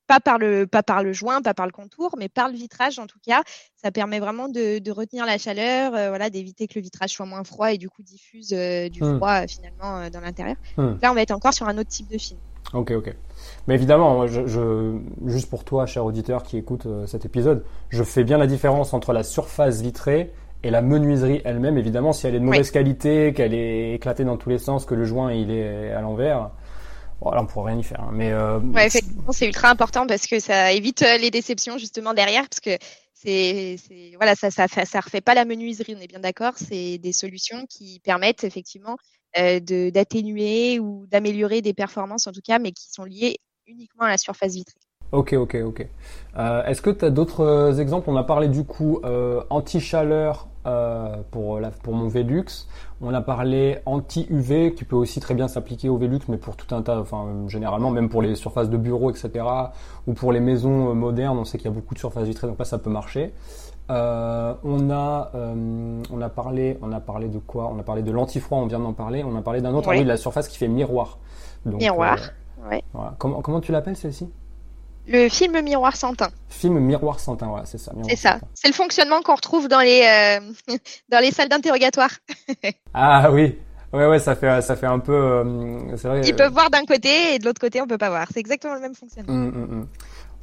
[0.07, 2.99] pas par le pas par le joint, pas par le contour, mais par le vitrage
[2.99, 3.43] en tout cas.
[3.75, 7.25] Ça permet vraiment de, de retenir la chaleur, euh, voilà, d'éviter que le vitrage soit
[7.25, 9.17] moins froid et du coup diffuse euh, du hmm.
[9.17, 10.55] froid euh, finalement dans l'intérieur.
[10.77, 10.93] Hmm.
[11.01, 12.39] Là, on va être encore sur un autre type de film.
[12.73, 13.13] Ok, ok.
[13.67, 18.23] Mais évidemment, je, je, juste pour toi, cher auditeur qui écoute cet épisode, je fais
[18.23, 20.31] bien la différence entre la surface vitrée
[20.63, 21.77] et la menuiserie elle-même.
[21.77, 24.95] Évidemment, si elle est de mauvaise qualité, qu'elle est éclatée dans tous les sens, que
[24.95, 26.51] le joint il est à l'envers,
[27.21, 28.01] voilà, on pourrait rien y faire.
[28.01, 28.11] Hein.
[28.11, 32.13] Mais euh, ouais, effectivement, c'est ultra important parce que ça évite euh, les déceptions justement
[32.13, 32.77] derrière, parce que
[33.13, 33.77] c'est,
[34.17, 36.53] voilà, ça, ça, ça refait pas la menuiserie, on est bien d'accord.
[36.57, 38.97] C'est des solutions qui permettent effectivement
[39.37, 44.09] euh, d'atténuer ou d'améliorer des performances en tout cas, mais qui sont liées uniquement à
[44.09, 44.79] la surface vitrée.
[45.13, 45.87] Ok, ok, ok.
[46.39, 48.09] Euh, Est-ce que tu as d'autres euh, exemples?
[48.09, 52.67] On a parlé du coup euh, anti-chaleur euh, pour, la, pour mon Velux.
[52.99, 56.73] On a parlé anti-UV qui peut aussi très bien s'appliquer au Velux, mais pour tout
[56.73, 59.45] un tas, enfin généralement même pour les surfaces de bureaux, etc.
[60.07, 62.57] Ou pour les maisons modernes, on sait qu'il y a beaucoup de surfaces vitrées, donc
[62.57, 63.33] là ça peut marcher.
[63.91, 65.31] Euh, on a
[66.11, 67.69] on a parlé on a parlé de quoi?
[67.71, 69.23] On a parlé de l'antifroid, on vient d'en parler.
[69.23, 70.03] On a parlé d'un autre, oui.
[70.03, 71.19] de la surface qui fait miroir.
[71.67, 72.17] Donc, miroir.
[72.93, 73.13] Voilà.
[73.19, 74.27] Comment comment tu l'appelles celle-ci?
[75.07, 76.29] Le film Miroir Santin.
[76.49, 77.91] Film Miroir Santin, ouais, c'est ça.
[78.07, 78.39] C'est ça.
[78.53, 80.75] C'est le fonctionnement qu'on retrouve dans les euh,
[81.09, 82.11] dans les salles d'interrogatoire.
[82.93, 83.57] ah oui.
[83.91, 85.13] Ouais, ouais, ça fait, ça fait un peu.
[85.13, 88.27] Euh, vrai, Ils peuvent voir d'un côté et de l'autre côté, on peut pas voir.
[88.33, 89.33] C'est exactement le même fonctionnement.
[89.33, 89.87] Hum, hum.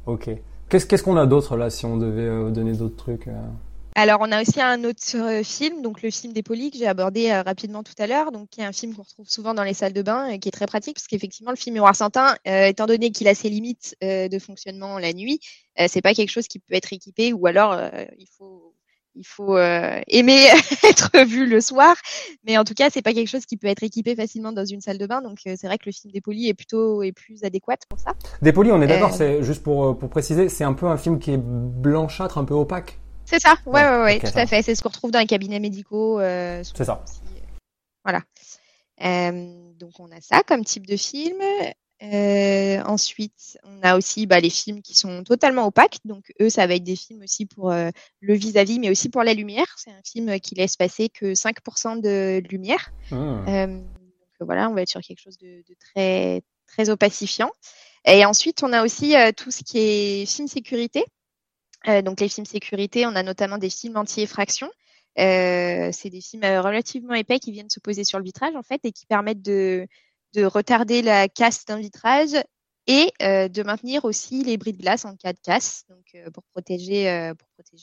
[0.05, 0.29] Ok.
[0.69, 3.27] Qu'est-ce qu'est-ce qu'on a d'autre là si on devait euh, donner d'autres trucs
[3.95, 6.87] alors, on a aussi un autre euh, film, donc le film des polis que j'ai
[6.87, 9.63] abordé euh, rapidement tout à l'heure, donc qui est un film qu'on retrouve souvent dans
[9.63, 12.35] les salles de bain et qui est très pratique parce qu'effectivement, le film Miroir Saint-Un,
[12.47, 15.39] euh, étant donné qu'il a ses limites de fonctionnement la nuit,
[15.87, 17.79] c'est pas quelque chose qui peut être équipé ou alors
[18.17, 18.75] il faut
[19.15, 20.45] il faut aimer
[20.83, 21.95] être vu le soir.
[22.45, 24.81] Mais en tout cas, c'est pas quelque chose qui peut être équipé facilement dans une
[24.81, 25.21] salle de bain.
[25.21, 28.13] Donc c'est vrai que le film Dépoli est plutôt est plus adéquat pour ça.
[28.41, 29.13] Dépoli, on est d'accord.
[29.13, 32.53] C'est juste pour pour préciser, c'est un peu un film qui est blanchâtre, un peu
[32.53, 33.00] opaque.
[33.31, 33.55] C'est ça.
[33.65, 34.61] Ouais, ouais, ouais, tout à fait.
[34.61, 36.19] C'est ce qu'on retrouve dans les cabinets médicaux.
[36.19, 37.03] c'est ça.
[38.03, 38.21] Voilà.
[38.99, 41.41] donc on a ça comme type de film.
[42.03, 45.99] Euh, ensuite, on a aussi bah, les films qui sont totalement opaques.
[46.03, 47.89] Donc, eux, ça va être des films aussi pour euh,
[48.21, 49.67] le vis-à-vis, mais aussi pour la lumière.
[49.77, 52.91] C'est un film qui laisse passer que 5% de lumière.
[53.11, 53.15] Ah.
[53.47, 57.51] Euh, donc, voilà, on va être sur quelque chose de, de, très, très opacifiant.
[58.05, 61.05] Et ensuite, on a aussi tout ce qui est film sécurité.
[61.85, 64.69] Donc, les films sécurité, on a notamment des films anti-effraction.
[65.15, 68.91] c'est des films relativement épais qui viennent se poser sur le vitrage, en fait, et
[68.91, 69.87] qui permettent de
[70.33, 72.35] de retarder la casse d'un vitrage
[72.87, 76.29] et euh, de maintenir aussi les bris de glace en cas de casse, donc euh,
[76.31, 77.33] pour protéger euh,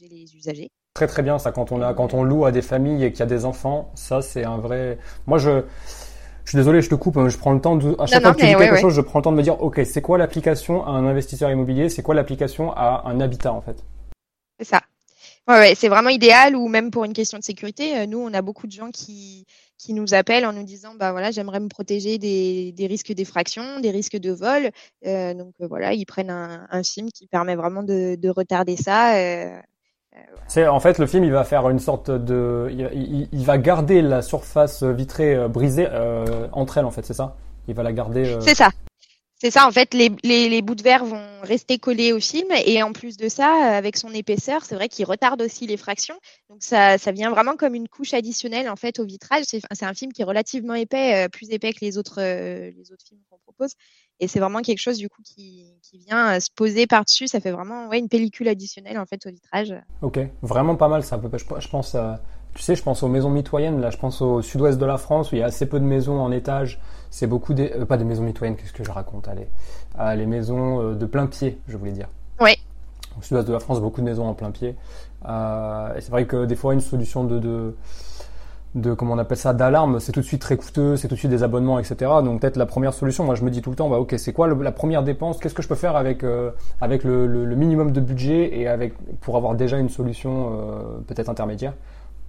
[0.00, 0.70] les usagers.
[0.94, 3.22] Très très bien ça quand on quand on loue à des familles et qu'il y
[3.22, 4.98] a des enfants, ça c'est un vrai.
[5.26, 5.62] Moi je
[6.48, 8.32] je suis désolé, je te coupe, hein, je prends le temps de, à chaque fois
[8.32, 10.16] que tu dis quelque chose, je prends le temps de me dire, ok, c'est quoi
[10.16, 13.84] l'application à un investisseur immobilier, c'est quoi l'application à un habitat en fait?
[14.58, 14.80] C'est ça.
[15.46, 18.06] Ouais, ouais, c'est vraiment idéal ou même pour une question de sécurité.
[18.06, 19.44] Nous, on a beaucoup de gens qui,
[19.76, 23.80] qui nous appellent en nous disant bah voilà j'aimerais me protéger des, des risques d'effraction,
[23.80, 24.70] des risques de vol.
[25.06, 28.78] Euh, donc euh, voilà ils prennent un, un, film qui permet vraiment de, de retarder
[28.78, 29.16] ça.
[29.16, 29.60] Euh, euh
[30.46, 34.00] c'est en fait le film il va faire une sorte de il, il, va garder
[34.00, 35.88] la surface vitrée euh, brisée
[36.52, 37.36] entre elles en fait c'est ça?
[37.68, 38.38] Il va la garder.
[38.40, 38.70] C'est ça.
[39.40, 42.82] C'est ça, en fait, les, les, bouts de verre vont rester collés au film et
[42.82, 46.16] en plus de ça, avec son épaisseur, c'est vrai qu'il retarde aussi les fractions.
[46.50, 49.44] Donc ça, ça vient vraiment comme une couche additionnelle en fait au vitrage.
[49.46, 52.90] C'est un film qui est relativement épais, euh, plus épais que les autres, euh, les
[52.90, 53.74] autres films qu'on propose.
[54.18, 57.28] Et c'est vraiment quelque chose du coup qui, qui vient euh, se poser par-dessus.
[57.28, 59.72] Ça fait vraiment ouais, une pellicule additionnelle en fait au vitrage.
[60.02, 61.20] Ok, vraiment pas mal ça.
[61.58, 61.96] Je pense
[62.54, 63.80] tu sais, je pense aux maisons mitoyennes.
[63.80, 65.84] Là, je pense au sud-ouest de la France où il y a assez peu de
[65.84, 66.80] maisons en étage.
[67.10, 68.56] C'est beaucoup des, euh, pas des maisons mitoyennes.
[68.56, 69.48] Qu'est-ce que je raconte Allez,
[69.96, 72.08] ah, les maisons euh, de plein pied, je voulais dire.
[72.40, 72.56] Oui.
[73.18, 74.76] Au sud-ouest de la France, beaucoup de maisons en plein pied.
[75.28, 77.74] Euh, et c'est vrai que des fois, une solution de, de,
[78.74, 81.18] de comment on appelle ça, d'alarme, c'est tout de suite très coûteux, c'est tout de
[81.18, 81.96] suite des abonnements, etc.
[82.22, 84.32] Donc peut-être la première solution, moi je me dis tout le temps, bah ok, c'est
[84.32, 85.38] quoi la première dépense?
[85.38, 86.24] Qu'est-ce que je peux faire avec
[86.80, 90.52] avec le, le, minimum de budget et avec pour avoir déjà une solution
[91.08, 91.72] peut-être intermédiaire?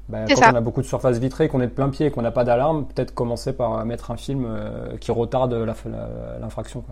[0.10, 2.24] Bah, quand on a beaucoup de surface vitrée, qu'on est de plein pied et qu'on
[2.24, 6.84] n'a pas d'alarme, peut-être commencer par mettre un film euh, qui retarde l'infraction.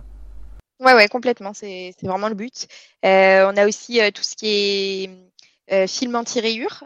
[0.80, 1.54] Ouais, ouais, complètement.
[1.56, 2.68] C'est vraiment le but.
[3.04, 6.84] Euh, on a aussi euh, tout ce qui est film anti-rayures.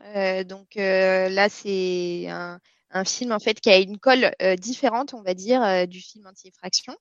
[0.48, 2.60] donc là, c'est un,
[2.91, 6.96] un, film en fait qui a une colle différente, on va dire, du film anti-effraction.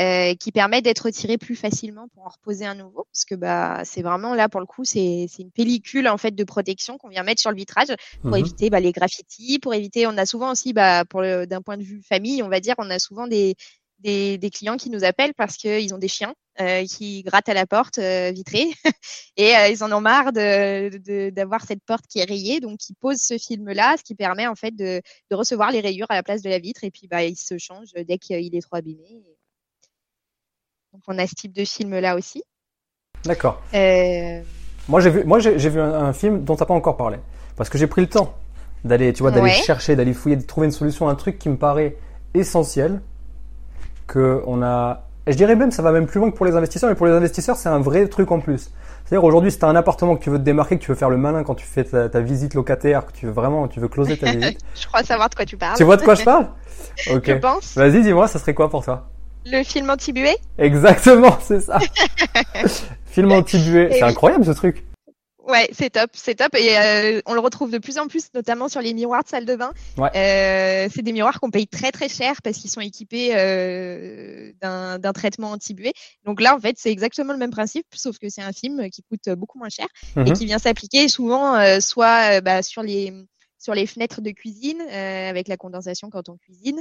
[0.00, 3.82] Euh, qui permet d'être retiré plus facilement pour en reposer un nouveau, parce que bah
[3.84, 7.22] c'est vraiment là pour le coup c'est une pellicule en fait de protection qu'on vient
[7.22, 8.38] mettre sur le vitrage pour mhm.
[8.38, 11.84] éviter bah, les graffitis, pour éviter on a souvent aussi bah pour d'un point de
[11.84, 13.54] vue famille on va dire on a souvent des
[14.00, 17.54] des, des clients qui nous appellent parce qu'ils ont des chiens euh, qui grattent à
[17.54, 18.72] la porte euh, vitrée
[19.36, 22.94] et euh, ils en ont marre de d'avoir cette porte qui est rayée donc ils
[22.94, 26.14] posent ce film là ce qui permet en fait de, de recevoir les rayures à
[26.14, 28.76] la place de la vitre et puis bah il se change dès qu'il est trop
[28.76, 29.22] abîmé
[30.94, 32.44] donc on a ce type de film là aussi.
[33.24, 33.60] D'accord.
[33.74, 34.40] Euh...
[34.88, 37.18] Moi j'ai vu, moi j'ai vu un, film dont tu n'as pas encore parlé,
[37.56, 38.34] parce que j'ai pris le temps
[38.84, 41.56] d'aller, tu vois, d'aller chercher, d'aller fouiller, de trouver une solution, un truc qui me
[41.56, 41.96] paraît
[42.34, 43.00] essentiel,
[44.06, 45.02] que on a.
[45.26, 47.06] Et je dirais même, ça va même plus loin que pour les investisseurs, mais pour
[47.06, 48.70] les investisseurs, c'est un vrai truc en plus.
[49.04, 50.96] C'est-à-dire aujourd'hui, si tu as un appartement que tu veux te démarquer, que tu veux
[50.96, 53.88] faire le malin quand tu fais ta, visite locataire, que tu veux vraiment, tu veux
[53.88, 54.60] closer ta visite.
[54.80, 55.76] je crois savoir de quoi tu parles.
[55.76, 56.48] Tu vois de quoi je parle?
[57.10, 57.24] Ok.
[57.26, 57.74] Je pense.
[57.74, 59.08] Vas-y, dis-moi, ça serait quoi pour toi?
[59.46, 60.36] Le film anti-buée?
[60.58, 61.78] Exactement, c'est ça.
[63.06, 63.90] film anti-buée.
[63.92, 64.84] C'est incroyable ce truc.
[65.46, 66.54] Ouais, c'est top, c'est top.
[66.54, 69.44] Et euh, on le retrouve de plus en plus, notamment sur les miroirs de salle
[69.44, 69.72] de bain.
[69.98, 70.08] Ouais.
[70.16, 75.12] Euh, c'est des miroirs qu'on paye très très cher parce qu'ils sont équipés euh, d'un
[75.12, 75.92] traitement anti-buée.
[76.24, 79.02] Donc là, en fait, c'est exactement le même principe, sauf que c'est un film qui
[79.02, 80.32] coûte beaucoup moins cher et mhm.
[80.32, 83.12] qui vient s'appliquer souvent soit bah, sur les
[83.58, 86.80] sur les fenêtres de cuisine avec la condensation quand on cuisine,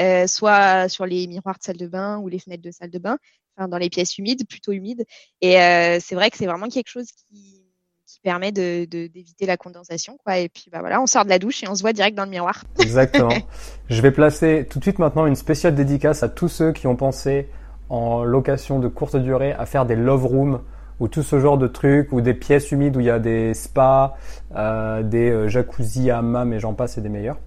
[0.00, 2.98] euh, soit sur les miroirs de salle de bain ou les fenêtres de salle de
[2.98, 3.18] bain,
[3.56, 5.04] enfin dans les pièces humides, plutôt humides.
[5.40, 7.64] Et euh, c'est vrai que c'est vraiment quelque chose qui,
[8.06, 10.38] qui permet de, d'éviter la condensation, quoi.
[10.38, 12.24] Et puis bah voilà, on sort de la douche et on se voit direct dans
[12.24, 12.64] le miroir.
[12.80, 13.34] Exactement.
[13.88, 16.96] Je vais placer tout de suite maintenant une spéciale dédicace à tous ceux qui ont
[16.96, 17.48] pensé
[17.88, 20.60] en location de courte durée à faire des love rooms
[21.00, 23.54] ou tout ce genre de trucs, ou des pièces humides où il y a des
[23.54, 24.16] spas,
[24.54, 27.38] euh, des euh, jacuzzi, hammam et j'en passe, et des meilleurs.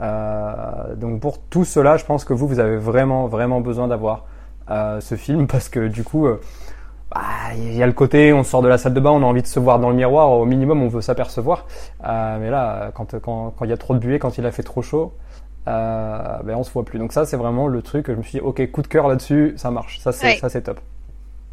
[0.00, 4.24] Euh, donc pour tout cela, je pense que vous, vous avez vraiment, vraiment besoin d'avoir
[4.70, 6.40] euh, ce film parce que du coup, euh,
[7.12, 7.20] bah,
[7.56, 9.42] il y a le côté, on sort de la salle de bain, on a envie
[9.42, 11.66] de se voir dans le miroir, au minimum on veut s'apercevoir.
[12.06, 14.52] Euh, mais là, quand quand quand il y a trop de buée, quand il a
[14.52, 15.12] fait trop chaud,
[15.68, 16.98] euh, ben on se voit plus.
[16.98, 18.06] Donc ça, c'est vraiment le truc.
[18.08, 19.98] Je me suis dit, ok, coup de cœur là-dessus, ça marche.
[20.00, 20.80] Ça c'est ça c'est top.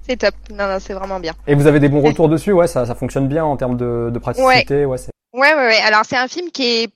[0.03, 0.35] C'est top.
[0.51, 1.33] Non, non, c'est vraiment bien.
[1.47, 4.09] Et vous avez des bons retours dessus, ouais, ça, ça fonctionne bien en termes de,
[4.13, 4.97] de praticité, ouais.
[5.33, 5.81] Ouais, ouais, ouais.
[5.85, 6.93] Alors c'est un film qui est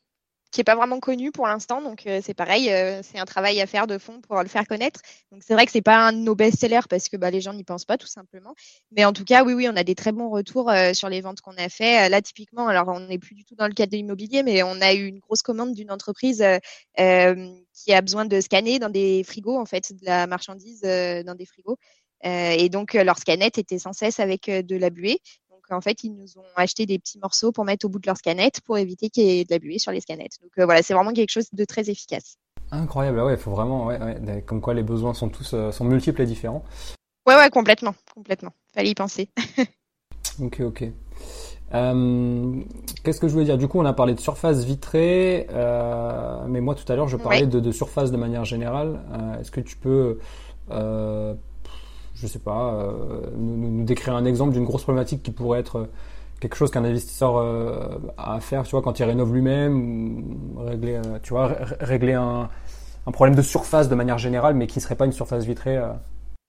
[0.51, 3.61] qui est pas vraiment connu pour l'instant, donc euh, c'est pareil, euh, c'est un travail
[3.61, 5.01] à faire de fond pour le faire connaître.
[5.31, 7.53] Donc c'est vrai que c'est pas un de nos best-sellers parce que bah, les gens
[7.53, 8.53] n'y pensent pas tout simplement,
[8.91, 11.21] mais en tout cas oui oui on a des très bons retours euh, sur les
[11.21, 12.09] ventes qu'on a fait.
[12.09, 14.81] là typiquement, alors on n'est plus du tout dans le cadre de l'immobilier, mais on
[14.81, 16.43] a eu une grosse commande d'une entreprise
[16.97, 21.45] qui a besoin de scanner dans des frigos en fait de la marchandise dans des
[21.45, 21.77] frigos.
[22.23, 25.19] et donc leur scanette était sans cesse avec de la buée
[25.71, 28.17] en fait, ils nous ont acheté des petits morceaux pour mettre au bout de leurs
[28.17, 30.37] scanettes pour éviter qu'il y ait de la buée sur les scanettes.
[30.41, 32.37] Donc euh, voilà, c'est vraiment quelque chose de très efficace.
[32.71, 35.83] Incroyable, ah ouais, il faut vraiment, ouais, comme quoi les besoins sont tous euh, sont
[35.83, 36.63] multiples et différents.
[37.27, 38.51] Ouais, ouais, complètement, complètement.
[38.73, 39.29] Fallait y penser.
[40.41, 40.83] ok, ok.
[41.73, 42.61] Euh,
[43.03, 43.57] qu'est-ce que je voulais dire?
[43.57, 45.47] Du coup, on a parlé de surface vitrée,
[46.47, 49.01] mais moi tout à l'heure, je parlais de, surface de manière générale.
[49.39, 50.17] Est-ce que tu peux
[52.21, 55.91] je sais pas, euh, nous, décrire un exemple d'une grosse problématique qui pourrait être euh,
[56.39, 61.01] quelque chose qu'un investisseur euh, a à faire, tu vois, quand il rénove lui-même, régler,
[61.23, 62.49] tu vois, régler un,
[63.11, 65.79] problème de surface de manière générale, mais qui ne serait pas une surface vitrée.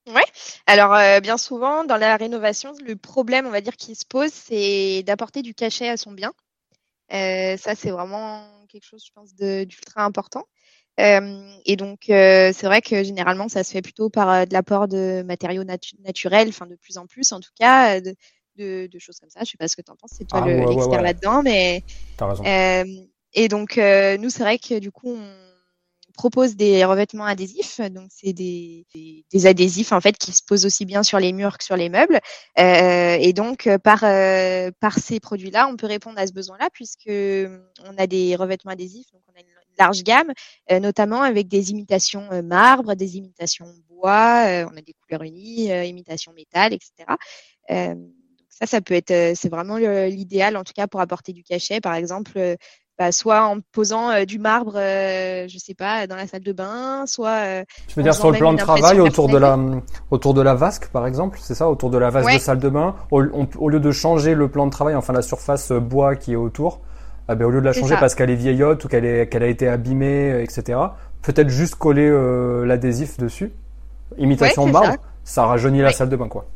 [0.06, 0.22] Ouais.
[0.66, 5.02] Alors bien souvent dans la rénovation, le problème, on va dire, qui se pose, c'est
[5.02, 6.32] d'apporter du cachet à son bien.
[7.11, 10.44] ça, c'est vraiment quelque chose, je pense, d'ultra important.
[10.98, 15.64] Et donc, c'est vrai que généralement, ça se fait plutôt par de l'apport de matériaux
[15.64, 18.14] naturels, enfin de plus en plus en tout cas, de,
[18.57, 19.40] de, de choses comme ça.
[19.44, 21.83] Je sais pas ce que tu en penses, c'est toi ah, l'expert là-dedans, mais.
[22.16, 22.44] T'as raison.
[23.35, 25.52] et donc, nous, c'est vrai que du coup, on
[26.12, 27.81] propose des revêtements adhésifs.
[27.90, 31.33] Donc, c'est des, des, des, adhésifs en fait qui se posent aussi bien sur les
[31.33, 32.20] murs que sur les meubles.
[32.59, 34.00] Euh, et donc, par
[34.81, 39.11] par ces produits-là, on peut répondre à ce besoin-là puisque on a des revêtements adhésifs.
[39.12, 39.51] Donc, on a une
[39.83, 40.33] large gamme,
[40.71, 45.23] euh, notamment avec des imitations euh, marbre, des imitations bois, euh, on a des couleurs
[45.23, 46.90] unies, imitations métal, etc.
[48.49, 51.95] ça, ça peut être, c'est vraiment l'idéal en tout cas pour apporter du cachet, par
[51.95, 52.57] exemple.
[52.99, 57.05] Bah, soit en posant du marbre, euh, je sais pas, dans la salle de bain,
[57.07, 57.64] soit.
[57.88, 59.59] tu veux dire sur le plan de travail autour de la
[60.11, 62.68] autour de la vasque, par exemple, c'est ça, autour de la vasque de salle de
[62.68, 63.25] bain, au,
[63.59, 66.83] au, lieu de changer le plan de travail, enfin la surface bois qui est autour,
[67.28, 69.42] ah ben, au lieu de la changer parce qu'elle est vieillotte ou qu'elle est qu'elle
[69.42, 70.78] a été abîmée, euh, etc.
[71.22, 73.52] Peut-être juste coller euh, l'adhésif dessus,
[74.18, 75.46] imitation marbre, ça.
[75.46, 76.46] rajeunit la salle de bain quoi.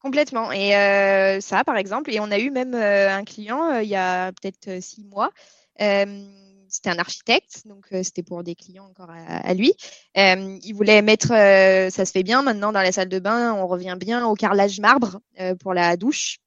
[0.00, 0.52] Complètement.
[0.52, 4.30] Et euh, ça, par exemple, et on a eu même un client il y a
[4.32, 5.30] peut-être six mois.
[5.76, 9.74] c'était un architecte, donc c'était pour des clients encore à, lui.
[10.14, 13.96] il voulait mettre, ça se fait bien maintenant dans la salle de bain, on revient
[13.98, 15.18] bien au carrelage marbre
[15.58, 16.38] pour la douche.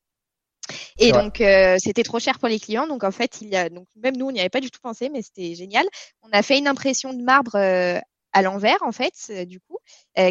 [0.97, 2.87] Et donc, euh, c'était trop cher pour les clients.
[2.87, 4.79] Donc, en fait, il y a, donc, même nous, on n'y avait pas du tout
[4.81, 5.85] pensé, mais c'était génial.
[6.21, 7.99] On a fait une impression de marbre euh,
[8.33, 9.77] à l'envers, en fait, euh, du coup,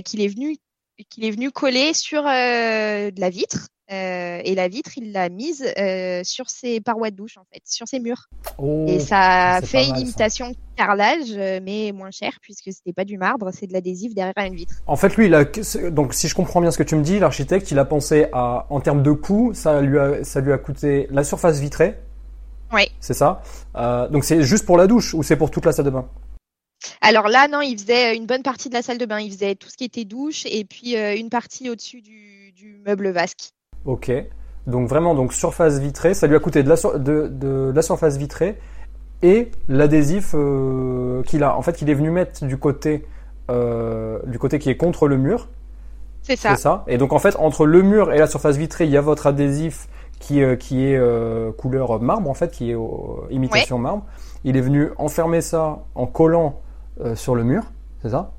[0.05, 0.57] qu'il est venu,
[1.09, 3.69] qu'il est venu coller sur de la vitre.
[3.91, 7.63] Euh, et la vitre, il l'a mise euh, sur ses parois de douche, en fait,
[7.65, 8.29] sur ses murs.
[8.59, 13.17] Oh, et ça fait une imitation carrelage, euh, mais moins cher, puisque c'était pas du
[13.17, 14.75] marbre, c'est de l'adhésif derrière une vitre.
[14.87, 15.45] En fait, lui, il a,
[15.91, 18.67] donc si je comprends bien ce que tu me dis, l'architecte, il a pensé à,
[18.69, 21.97] en termes de coût, ça lui a, ça lui a coûté la surface vitrée.
[22.71, 22.91] Oui.
[23.01, 23.43] C'est ça.
[24.11, 26.07] donc c'est juste pour la douche ou c'est pour toute la salle de bain?
[27.01, 29.21] Alors là, non, il faisait une bonne partie de la salle de bain.
[29.21, 33.09] Il faisait tout ce qui était douche et puis une partie au-dessus du, du meuble
[33.09, 33.53] vasque.
[33.85, 34.13] Ok.
[34.67, 38.19] Donc vraiment, donc surface vitrée, ça lui a coûté de la, de, de, la surface
[38.19, 38.59] vitrée
[39.23, 41.57] et l'adhésif euh, qu'il a.
[41.57, 43.07] En fait, qu'il est venu mettre du côté,
[43.51, 45.49] euh, du côté qui est contre le mur.
[46.23, 46.51] C'est ça.
[46.51, 46.85] C'est ça.
[46.87, 49.27] Et donc en fait, entre le mur et la surface vitrée, il y a votre
[49.27, 49.89] adhésif
[50.21, 51.01] qui, euh, qui est
[51.57, 52.77] couleur marbre, en fait, qui est
[53.31, 54.05] imitation marbre.
[54.45, 56.61] Il est venu enfermer ça en collant
[57.15, 57.63] sur le mur,
[58.03, 58.33] c'est ça?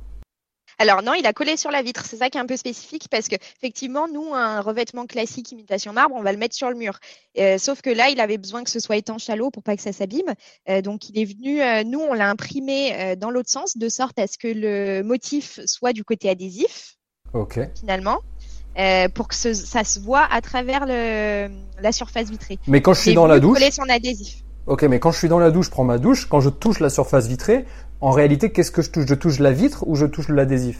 [0.79, 2.05] Alors non, il a collé sur la vitre.
[2.05, 5.91] C'est ça qui est un peu spécifique parce que effectivement, nous, un revêtement classique imitation
[5.91, 6.99] marbre, on va le mettre sur le mur.
[7.37, 9.75] Euh, sauf que là, il avait besoin que ce soit étanche à l'eau pour pas
[9.75, 10.33] que ça s'abîme.
[10.69, 14.17] Euh, donc il est venu, euh, nous, on l'a imprimé dans l'autre sens, de sorte
[14.19, 16.95] à ce que le motif soit du côté adhésif.
[17.33, 17.59] Ok.
[17.77, 18.19] Finalement.
[19.13, 21.49] pour que ça se voit à travers le,
[21.81, 22.57] la surface vitrée.
[22.67, 23.59] Mais quand je suis dans la douche.
[23.59, 24.43] Coller son adhésif.
[24.65, 26.27] Ok, mais quand je suis dans la douche, je prends ma douche.
[26.27, 27.65] Quand je touche la surface vitrée,
[28.01, 29.05] en réalité, qu'est-ce que je touche?
[29.07, 30.79] Je touche la vitre ou je touche l'adhésif?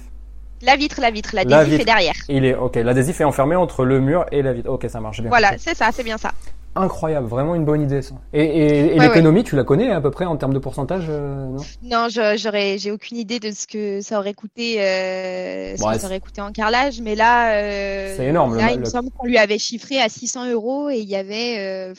[0.61, 1.31] La vitre, la vitre.
[1.33, 2.13] L'adhésif est derrière.
[2.27, 2.75] Il est ok.
[2.75, 4.69] L'adhésif est enfermé entre le mur et la vitre.
[4.69, 5.29] Ok, ça marche bien.
[5.29, 6.31] Voilà, c'est ça, c'est bien ça.
[6.75, 8.15] incroyable, vraiment une bonne idée ça.
[8.33, 11.61] Et, l'économie, tu la connais à peu près en termes de pourcentage, euh, non?
[11.83, 16.07] Non, j'aurais, j'ai aucune idée de ce que ça aurait coûté, euh, ce que ça
[16.07, 18.57] aurait coûté en carrelage, mais là, euh, c'est énorme.
[18.57, 21.55] Là, il me semble qu'on lui avait chiffré à 600 euros et il y avait,
[21.59, 21.93] euh,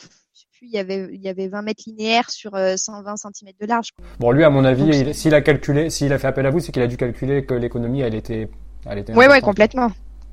[0.60, 3.88] plus, il y avait, il y avait 20 mètres linéaires sur 120 cm de large.
[4.18, 6.70] Bon, lui, à mon avis, s'il a calculé, s'il a fait appel à vous, c'est
[6.70, 8.48] qu'il a dû calculer que l'économie, elle était,
[8.86, 9.14] elle était.
[9.14, 9.90] Ouais, complètement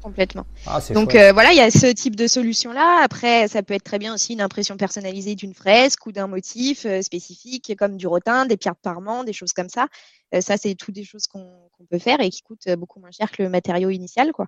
[0.08, 0.46] complètement.
[0.66, 3.02] Ah, Donc euh, voilà, il y a ce type de solution là.
[3.04, 6.86] Après, ça peut être très bien aussi une impression personnalisée d'une fresque ou d'un motif
[6.86, 9.88] euh, spécifique, comme du rotin, des pierres de parement, des choses comme ça.
[10.34, 11.46] Euh, ça, c'est tout des choses qu'on
[11.90, 14.48] peut faire et qui coûtent beaucoup moins cher que le matériau initial, quoi.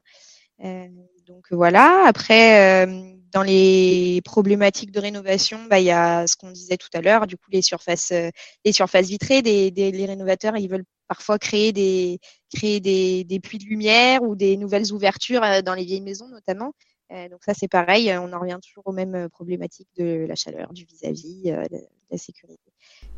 [1.27, 2.05] Donc voilà.
[2.07, 2.85] Après,
[3.31, 7.27] dans les problématiques de rénovation, bah, il y a ce qu'on disait tout à l'heure.
[7.27, 11.73] Du coup, les surfaces, les surfaces vitrées, des, des, les rénovateurs, ils veulent parfois créer
[11.73, 12.19] des
[12.55, 16.29] créer des, des, puits de lumière ou des nouvelles ouvertures euh, dans les vieilles maisons
[16.29, 16.71] notamment.
[17.11, 20.71] Euh, donc ça c'est pareil, on en revient toujours aux mêmes problématiques de la chaleur,
[20.71, 21.79] du vis-à-vis, euh, de
[22.11, 22.71] la sécurité.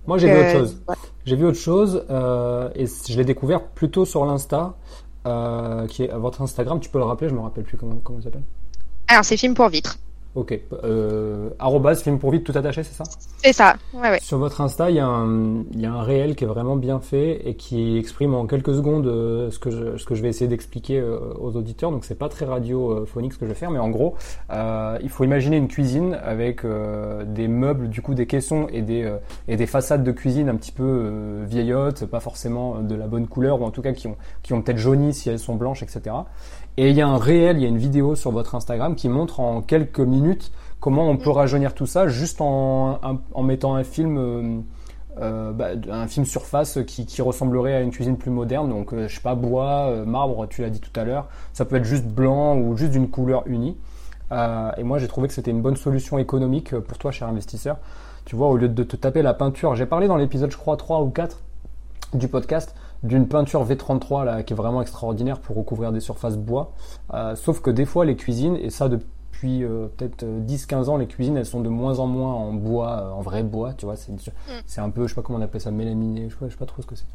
[0.07, 0.81] Moi j'ai vu autre chose.
[1.25, 6.17] J'ai vu autre chose euh, et je l'ai découvert plutôt sur l'Insta, euh, qui est
[6.17, 6.79] votre Instagram.
[6.79, 8.43] Tu peux le rappeler Je me rappelle plus comment comment il s'appelle.
[9.07, 9.97] Alors c'est film pour vitre.
[10.33, 10.57] Ok.
[10.85, 11.49] Euh,
[11.95, 13.03] film pour vite, tout attaché, c'est ça
[13.43, 14.19] C'est ça, ouais, ouais.
[14.21, 16.77] Sur votre Insta, il y, a un, il y a un réel qui est vraiment
[16.77, 20.21] bien fait et qui exprime en quelques secondes euh, ce que je, ce que je
[20.21, 21.91] vais essayer d'expliquer euh, aux auditeurs.
[21.91, 24.15] Donc c'est pas très radiophonique ce que je vais faire, mais en gros,
[24.51, 28.81] euh, il faut imaginer une cuisine avec euh, des meubles, du coup des caissons et
[28.81, 29.13] des,
[29.49, 33.61] et des façades de cuisine un petit peu vieillottes, pas forcément de la bonne couleur,
[33.61, 36.15] ou en tout cas qui ont, qui ont peut-être jauni si elles sont blanches, etc.
[36.81, 39.07] Et il y a un réel, il y a une vidéo sur votre Instagram qui
[39.07, 43.83] montre en quelques minutes comment on peut rajeunir tout ça juste en, en mettant un
[43.83, 44.61] film, euh,
[45.19, 48.67] euh, bah, un film surface qui, qui, ressemblerait à une cuisine plus moderne.
[48.67, 51.27] Donc, euh, je sais pas, bois, euh, marbre, tu l'as dit tout à l'heure.
[51.53, 53.77] Ça peut être juste blanc ou juste d'une couleur unie.
[54.31, 57.77] et moi, j'ai trouvé que c'était une bonne solution économique pour toi, cher investisseur.
[58.25, 60.77] Tu vois, au lieu de te taper la peinture, j'ai parlé dans l'épisode, je crois,
[60.77, 61.43] 3 ou 4
[62.15, 66.73] du podcast d'une peinture V33 là qui est vraiment extraordinaire pour recouvrir des surfaces bois.
[67.13, 71.07] Euh, sauf que des fois les cuisines, et ça depuis euh, peut-être 10-15 ans, les
[71.07, 73.95] cuisines elles sont de moins en moins en bois, euh, en vrai bois, tu vois.
[73.95, 74.11] C'est,
[74.65, 76.57] c'est un peu, je sais pas comment on appelle ça, mélaminé, je sais je sais
[76.57, 77.05] pas trop ce que c'est.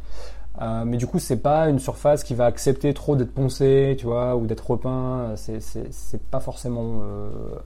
[0.84, 4.34] mais du coup, c'est pas une surface qui va accepter trop d'être poncée, tu vois,
[4.36, 5.34] ou d'être repeint.
[5.36, 7.02] C'est, c'est, c'est pas forcément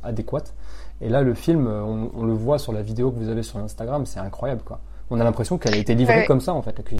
[0.02, 0.54] adéquate.
[1.00, 3.58] Et là, le film, on, on, le voit sur la vidéo que vous avez sur
[3.58, 4.80] Instagram, c'est incroyable, quoi.
[5.08, 6.99] On a l'impression qu'elle a été livrée comme ça, en fait, la cuisine.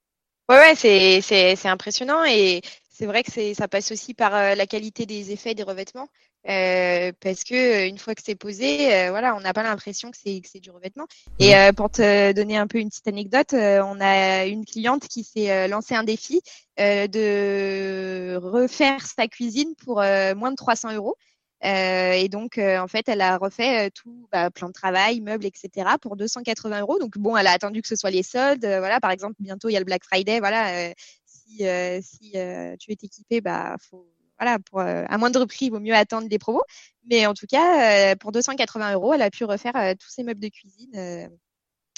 [0.50, 4.34] Ouais, ouais, c'est, c'est, c'est impressionnant et c'est vrai que c'est, ça passe aussi par
[4.34, 6.08] euh, la qualité des effets des revêtements.
[6.48, 10.10] Euh, parce que euh, une fois que c'est posé, euh, voilà, on n'a pas l'impression
[10.10, 11.06] que c'est, que c'est du revêtement.
[11.38, 15.22] Et euh, pour te donner un peu une petite anecdote, on a une cliente qui
[15.22, 16.40] s'est lancé un défi
[16.78, 21.14] de refaire sa cuisine pour moins de 300 euros.
[21.64, 25.20] Euh, et donc, euh, en fait, elle a refait euh, tout, bah, plan de travail,
[25.20, 25.90] meubles, etc.
[26.00, 26.98] pour 280 euros.
[26.98, 28.64] Donc, bon, elle a attendu que ce soit les soldes.
[28.64, 30.38] voilà, par exemple, bientôt il y a le Black Friday.
[30.40, 30.92] Voilà,
[31.24, 31.64] si,
[32.02, 34.06] si tu es équipé, bah, faut,
[34.38, 36.62] voilà, pour à moindre prix, il vaut mieux attendre des promos.
[37.10, 40.48] Mais en tout cas, pour 280 euros, elle a pu refaire tous ses meubles de
[40.48, 41.28] cuisine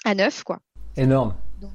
[0.04, 0.58] à neuf, quoi.
[0.96, 1.36] Énorme.
[1.60, 1.70] Donc,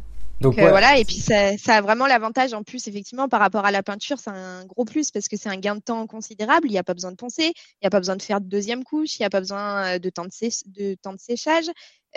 [0.45, 3.71] euh, voilà, et puis ça, ça a vraiment l'avantage en plus, effectivement, par rapport à
[3.71, 6.67] la peinture, c'est un gros plus parce que c'est un gain de temps considérable.
[6.67, 8.47] Il n'y a pas besoin de poncer, il n'y a pas besoin de faire de
[8.47, 10.29] deuxième couche, il n'y a pas besoin euh, de temps de,
[10.67, 11.65] de, temps de séchage.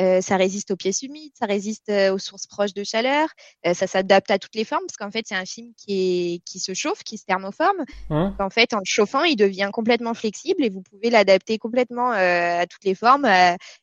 [0.00, 3.28] Euh, ça résiste aux pièces humides, ça résiste euh, aux sources proches de chaleur,
[3.66, 5.92] euh, ça s'adapte à toutes les formes parce qu'en fait c'est un film qui,
[6.34, 7.84] est, qui se chauffe, qui se thermoforme.
[8.08, 8.34] Hein?
[8.38, 12.66] En fait, en le chauffant, il devient complètement flexible et vous pouvez l'adapter complètement à
[12.66, 13.28] toutes les formes,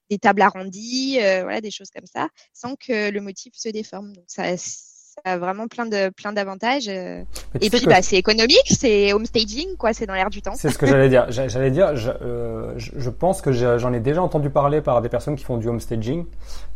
[0.09, 4.13] des tables arrondies, voilà, des choses comme ça, sans que le motif se déforme.
[4.13, 4.55] Donc ça,
[5.23, 6.87] a vraiment plein de plein d'avantages.
[6.87, 7.23] Euh.
[7.61, 10.53] Et puis bah, c'est économique, c'est home staging quoi, c'est dans l'air du temps.
[10.55, 11.25] C'est ce que j'allais dire.
[11.29, 15.35] J'allais dire, je, euh, je, pense que j'en ai déjà entendu parler par des personnes
[15.35, 16.25] qui font du home staging,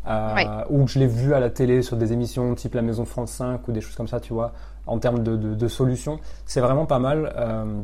[0.08, 3.06] euh, ou que je l'ai vu à la télé sur des émissions type La Maison
[3.06, 4.54] France 5 ou des choses comme ça, tu vois,
[4.88, 6.20] en termes de, de, de solutions.
[6.46, 7.34] C'est vraiment pas mal.
[7.38, 7.82] Euh,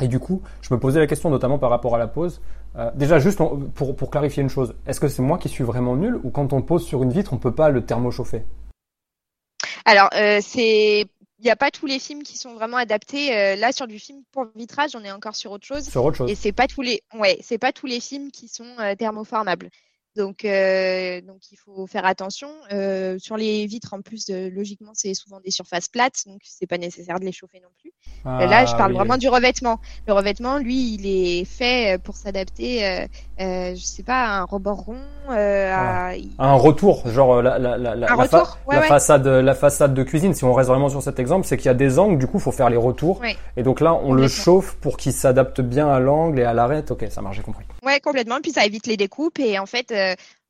[0.00, 2.40] et du coup, je me posais la question notamment par rapport à la pose.
[2.76, 3.40] Euh, déjà, juste
[3.74, 6.52] pour, pour clarifier une chose, est-ce que c'est moi qui suis vraiment nul ou quand
[6.52, 8.44] on pose sur une vitre, on peut pas le thermochauffer?
[9.84, 11.06] Alors, euh, c'est
[11.42, 13.36] il n'y a pas tous les films qui sont vraiment adaptés.
[13.36, 15.88] Euh, là, sur du film pour vitrage, on est encore sur autre chose.
[15.88, 16.30] Sur autre chose.
[16.30, 19.68] Et c'est pas tous les, ouais, c'est pas tous les films qui sont euh, thermoformables.
[20.16, 22.48] Donc, euh, donc il faut faire attention.
[22.72, 26.78] Euh, sur les vitres, en plus, logiquement, c'est souvent des surfaces plates, donc c'est pas
[26.78, 27.92] nécessaire de les chauffer non plus.
[28.24, 28.98] Ah, Là, je parle oui.
[28.98, 29.80] vraiment du revêtement.
[30.06, 33.06] Le revêtement, lui, il est fait pour s'adapter, euh,
[33.40, 36.12] euh, je sais pas, à un rebord rond, euh, à...
[36.38, 38.88] Un retour, genre la, la, la, la, Un la fa- retour, ouais, la ouais.
[38.88, 40.34] façade, la façade de cuisine.
[40.34, 42.38] Si on reste vraiment sur cet exemple, c'est qu'il y a des angles, du coup,
[42.38, 43.20] faut faire les retours.
[43.20, 43.36] Ouais.
[43.56, 46.90] Et donc là, on le chauffe pour qu'il s'adapte bien à l'angle et à l'arête.
[46.90, 47.64] Ok, ça marche, j'ai compris.
[47.84, 48.40] Ouais, complètement.
[48.42, 50.01] Puis ça évite les découpes et en fait, euh,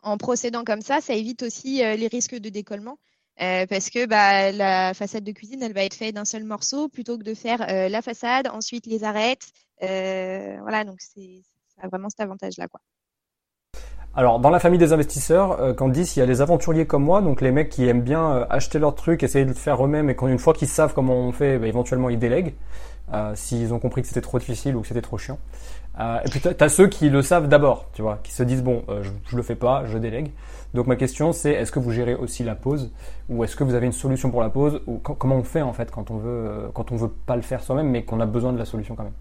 [0.03, 2.99] en procédant comme ça, ça évite aussi euh, les risques de décollement.
[3.41, 6.89] Euh, parce que bah, la façade de cuisine, elle va être faite d'un seul morceau
[6.89, 9.49] plutôt que de faire euh, la façade, ensuite les arêtes.
[9.83, 11.43] Euh, voilà, donc c'est
[11.75, 12.67] ça a vraiment cet avantage-là.
[14.15, 17.23] Alors, dans la famille des investisseurs, euh, Candice, il y a les aventuriers comme moi,
[17.23, 20.11] donc les mecs qui aiment bien euh, acheter leurs trucs, essayer de le faire eux-mêmes,
[20.11, 22.55] et qu'une fois qu'ils savent comment on fait, bah, éventuellement ils délèguent,
[23.13, 25.39] euh, s'ils ont compris que c'était trop difficile ou que c'était trop chiant.
[26.01, 28.63] Euh, et puis t'as as ceux qui le savent d'abord, tu vois, qui se disent
[28.63, 30.31] bon, euh, je, je le fais pas, je délègue.
[30.75, 32.91] Donc ma question c'est est-ce que vous gérez aussi la pause
[33.29, 35.61] ou est-ce que vous avez une solution pour la pause ou co- comment on fait
[35.63, 38.27] en fait quand on veut quand on veut pas le faire soi-même mais qu'on a
[38.27, 39.13] besoin de la solution quand même?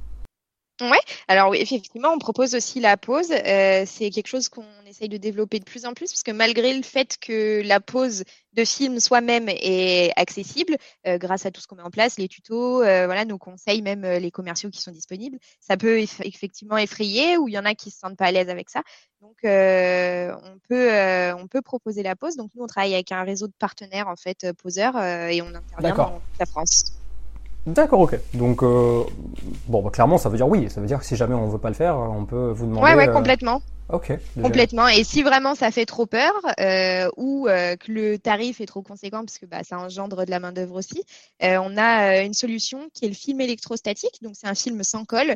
[1.28, 3.32] Alors oui, effectivement, on propose aussi la pause.
[3.32, 6.74] Euh, c'est quelque chose qu'on essaye de développer de plus en plus, parce que malgré
[6.74, 11.68] le fait que la pause de film soi-même est accessible, euh, grâce à tout ce
[11.68, 14.92] qu'on met en place, les tutos, euh, voilà, nos conseils, même les commerciaux qui sont
[14.92, 18.26] disponibles, ça peut eff- effectivement effrayer, ou il y en a qui se sentent pas
[18.26, 18.82] à l'aise avec ça.
[19.22, 22.36] Donc, on peut on peut proposer la pause.
[22.38, 24.98] Donc nous, on travaille avec un réseau de partenaires en fait poseurs,
[25.30, 27.01] et on intervient dans toute la France.
[27.66, 28.20] D'accord, ok.
[28.34, 29.04] Donc euh,
[29.68, 31.60] bon, bah, clairement ça veut dire oui, ça veut dire que si jamais on veut
[31.60, 32.84] pas le faire, on peut vous demander.
[32.84, 33.62] Ouais, ouais, euh, complètement.
[33.90, 34.08] Ok.
[34.36, 34.48] déjà.
[34.48, 34.88] Complètement.
[34.88, 39.20] Et si vraiment ça fait trop peur euh, ou que le tarif est trop conséquent,
[39.20, 41.04] parce que bah, ça engendre de la main d'œuvre aussi,
[41.42, 44.22] on a une solution qui est le film électrostatique.
[44.22, 45.36] Donc c'est un film sans colle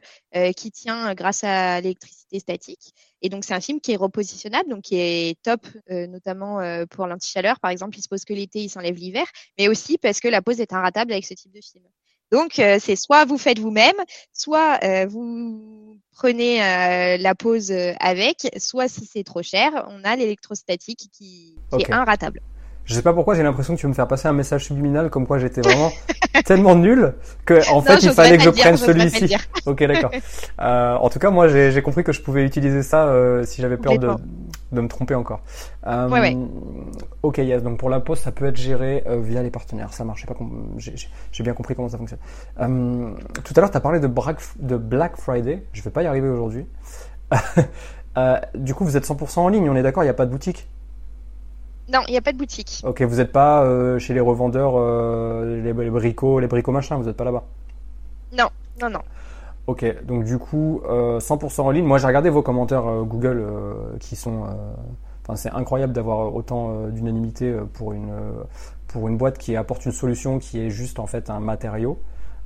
[0.56, 2.94] qui tient grâce à l'électricité statique.
[3.26, 6.86] Et donc c'est un film qui est repositionnable, donc qui est top, euh, notamment euh,
[6.86, 7.60] pour l'anti-chaleur.
[7.60, 9.26] Par exemple, il se pose que l'été, il s'enlève l'hiver,
[9.58, 11.84] mais aussi parce que la pose est inratable avec ce type de film.
[12.32, 13.96] Donc, euh, c'est soit vous faites vous-même,
[14.34, 20.16] soit euh, vous prenez euh, la pause avec, soit si c'est trop cher, on a
[20.16, 22.42] l'électrostatique qui, est inratable.
[22.86, 25.10] Je sais pas pourquoi j'ai l'impression que tu veux me faire passer un message subliminal
[25.10, 25.92] comme quoi j'étais vraiment
[26.46, 27.14] tellement nul
[27.46, 29.36] que en fait Non, il fallait que je dire, prenne celui-ci.
[29.66, 30.12] Ok, d'accord.
[30.62, 33.76] Euh, en tout cas, moi j'ai compris que je pouvais utiliser ça euh, si j'avais
[33.78, 34.10] peur de,
[34.72, 35.42] de me tromper encore.
[35.86, 36.38] Euh, Ouais, ouais.
[37.24, 37.62] Ok, yes.
[37.62, 39.94] Donc pour la pause, ça peut être géré euh, via les partenaires.
[39.94, 40.26] Ça marche.
[40.78, 42.20] J'ai bien compris comment ça fonctionne.
[42.62, 43.12] Euh,
[43.44, 45.64] tout à l'heure, tu as parlé de Black, de Black Friday.
[45.74, 46.66] Je vais pas y arriver aujourd'hui.
[48.18, 49.70] Euh, du coup, vous êtes 100% en ligne.
[49.70, 50.02] On est d'accord.
[50.02, 50.70] Il n'y a pas de boutique.
[51.92, 52.82] Non, il n'y a pas de boutique.
[52.86, 56.98] Ok, vous n'êtes pas euh, chez les revendeurs, euh, les, les bricots, les bricots machin,
[56.98, 57.44] vous n'êtes pas là-bas?
[58.36, 58.48] Non,
[58.82, 59.02] non, non.
[59.68, 61.86] Ok, donc du coup, euh, 100% en ligne.
[61.86, 64.46] Moi, j'ai regardé vos commentaires euh, Google euh, qui sont.
[64.46, 64.74] euh,
[65.28, 68.44] Enfin, c'est incroyable d'avoir autant euh, d'unanimité euh, pour une euh,
[68.88, 71.98] pour une boîte qui apporte une solution qui est juste en fait un matériau.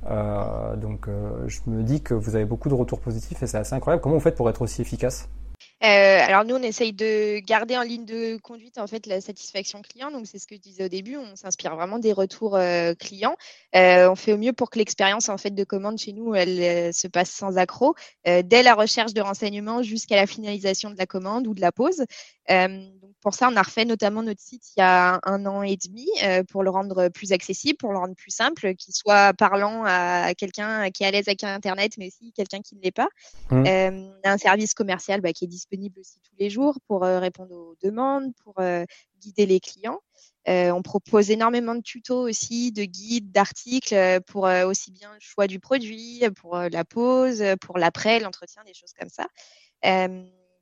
[0.08, 3.58] Euh, donc, euh, je me dis que vous avez beaucoup de retours positifs et c'est
[3.58, 4.02] assez incroyable.
[4.02, 5.28] Comment vous faites pour être aussi efficace?
[5.28, 5.39] Euh,
[5.86, 10.10] alors nous, on essaye de garder en ligne de conduite en fait la satisfaction client.
[10.10, 11.16] Donc c'est ce que je disais au début.
[11.16, 13.36] On s'inspire vraiment des retours euh, clients.
[13.74, 16.60] Euh, on fait au mieux pour que l'expérience en fait de commande chez nous, elle
[16.60, 17.96] euh, se passe sans accroc,
[18.28, 21.72] euh, dès la recherche de renseignements jusqu'à la finalisation de la commande ou de la
[21.72, 22.04] pause.
[22.50, 22.68] Euh,
[23.00, 25.76] donc pour ça, on a refait notamment notre site il y a un an et
[25.76, 29.84] demi euh, pour le rendre plus accessible, pour le rendre plus simple, qu'il soit parlant
[29.86, 33.08] à quelqu'un qui est à l'aise avec Internet, mais aussi quelqu'un qui ne l'est pas.
[33.52, 33.90] Euh,
[34.24, 37.18] on a un service commercial bah, qui est disponible aussi tous les jours pour euh,
[37.18, 38.84] répondre aux demandes, pour euh,
[39.20, 40.00] guider les clients.
[40.48, 45.46] Euh, on propose énormément de tutos aussi, de guides, d'articles pour aussi bien le choix
[45.46, 49.26] du produit, pour la pause, pour l'après, l'entretien, des choses comme ça.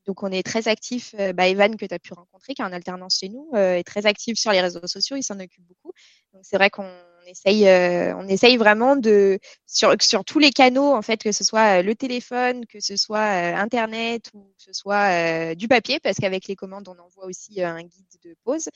[0.07, 1.15] Donc on est très actif.
[1.35, 4.07] bah, Evan que tu as pu rencontrer, qui est en alternance chez nous, est très
[4.07, 5.17] actif sur les réseaux sociaux.
[5.17, 5.93] Il s'en occupe beaucoup.
[6.33, 6.91] Donc c'est vrai qu'on
[7.29, 11.45] essaye, euh, on essaye vraiment de sur sur tous les canaux en fait, que ce
[11.45, 15.69] soit euh, le téléphone, que ce soit euh, internet ou que ce soit euh, du
[15.69, 18.69] papier, parce qu'avec les commandes on envoie aussi un guide de pause.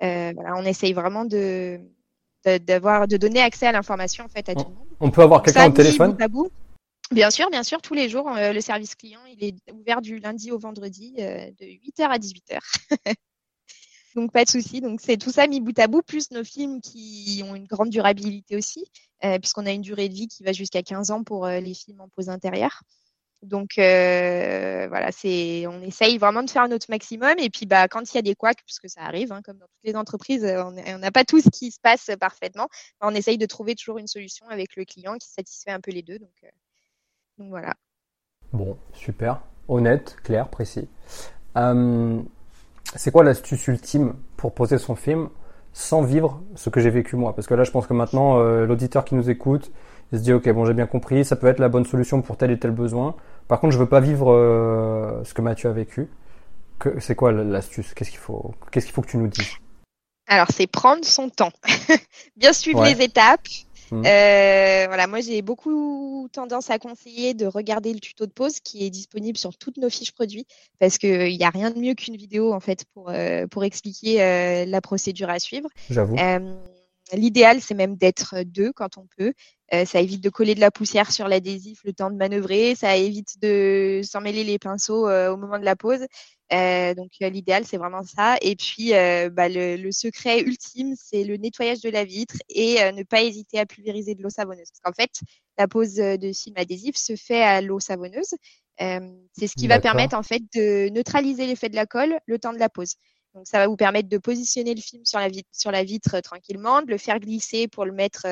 [0.00, 1.78] Voilà, on essaye vraiment de
[2.44, 4.88] de- d'avoir de donner accès à l'information en fait à tout le monde.
[5.00, 6.50] On peut avoir quelqu'un au téléphone bout à bout.
[7.12, 10.50] Bien sûr, bien sûr, tous les jours, le service client, il est ouvert du lundi
[10.50, 12.58] au vendredi de 8h à 18h.
[14.16, 14.80] Donc pas de souci.
[14.80, 17.90] Donc c'est tout ça mis bout à bout, plus nos films qui ont une grande
[17.90, 18.90] durabilité aussi,
[19.24, 21.74] euh, puisqu'on a une durée de vie qui va jusqu'à 15 ans pour euh, les
[21.74, 22.82] films en pose intérieure.
[23.42, 27.34] Donc euh, voilà, c'est on essaye vraiment de faire notre maximum.
[27.38, 29.66] Et puis bah quand il y a des couacs, puisque ça arrive, hein, comme dans
[29.66, 32.68] toutes les entreprises, on n'a pas tout ce qui se passe parfaitement.
[33.02, 36.02] On essaye de trouver toujours une solution avec le client qui satisfait un peu les
[36.02, 36.18] deux.
[36.18, 36.32] Donc,
[37.36, 37.74] voilà.
[38.54, 39.42] Bon, super.
[39.68, 40.88] Honnête, clair, précis.
[41.56, 42.22] Euh,
[42.94, 45.28] c'est quoi l'astuce ultime pour poser son film
[45.72, 47.34] sans vivre ce que j'ai vécu moi?
[47.34, 49.72] Parce que là, je pense que maintenant, euh, l'auditeur qui nous écoute,
[50.12, 52.36] il se dit, ok, bon, j'ai bien compris, ça peut être la bonne solution pour
[52.36, 53.16] tel et tel besoin.
[53.48, 56.08] Par contre, je veux pas vivre euh, ce que Mathieu a vécu.
[56.98, 57.94] C'est quoi l'astuce?
[57.94, 59.56] Qu'est-ce qu'il faut Qu'est-ce qu'il faut que tu nous dises?
[60.28, 61.52] Alors, c'est prendre son temps,
[62.36, 63.46] bien suivre les étapes,
[63.90, 64.04] Mmh.
[64.04, 68.84] Euh, voilà, moi j'ai beaucoup tendance à conseiller de regarder le tuto de pause qui
[68.84, 70.46] est disponible sur toutes nos fiches produits
[70.78, 74.22] parce qu'il n'y a rien de mieux qu'une vidéo en fait pour, euh, pour expliquer
[74.22, 75.68] euh, la procédure à suivre.
[75.90, 76.16] J'avoue.
[77.12, 79.32] L'idéal, c'est même d'être deux quand on peut.
[79.84, 82.74] ça évite de coller de la poussière sur l'adhésif le temps de manœuvrer.
[82.74, 86.04] Ça évite de s'en mêler les pinceaux au moment de la pause.
[86.52, 88.36] Euh, donc euh, l'idéal c'est vraiment ça.
[88.40, 92.76] Et puis euh, bah, le, le, secret ultime c'est le nettoyage de la vitre et
[92.92, 94.68] ne pas hésiter à pulvériser de l'eau savonneuse.
[94.70, 95.10] Parce qu'en fait
[95.58, 98.34] la pose de film adhésif se fait à l'eau savonneuse.
[98.78, 102.52] c'est ce qui va permettre en fait de neutraliser l'effet de la colle le temps
[102.52, 102.94] de la pose.
[103.34, 106.20] Donc ça va vous permettre de positionner le film sur la vitre, sur la vitre
[106.20, 108.26] tranquillement, de le faire glisser pour le mettre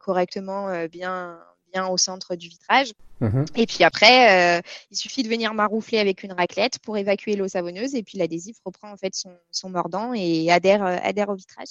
[0.00, 1.38] correctement bien
[1.72, 2.92] bien au centre du vitrage.
[3.20, 3.46] Mhm.
[3.56, 7.48] Et puis après, euh, il suffit de venir maroufler avec une raclette pour évacuer l'eau
[7.48, 11.68] savonneuse et puis l'adhésif reprend en fait son, mordant et adhère, euh, adhère au vitrage.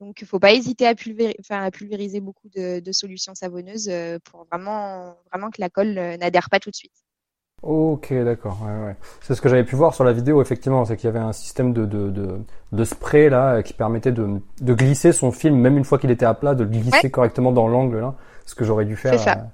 [0.00, 4.18] Donc, il ne faut pas hésiter à, pulvériser, à pulvériser beaucoup de, solutions savonneuses euh,
[4.24, 6.92] pour vraiment, vraiment que la colle n'adhère pas tout de suite.
[7.62, 8.58] Ok, d'accord.
[9.20, 11.32] C'est ce que j'avais pu voir sur la vidéo, effectivement, c'est qu'il y avait un
[11.32, 16.10] système de, de, spray là qui permettait de, glisser son film, même une fois qu'il
[16.10, 18.16] était à plat, de le glisser correctement dans l'angle là,
[18.46, 19.12] ce que j'aurais dû faire.
[19.12, 19.46] C'est ça.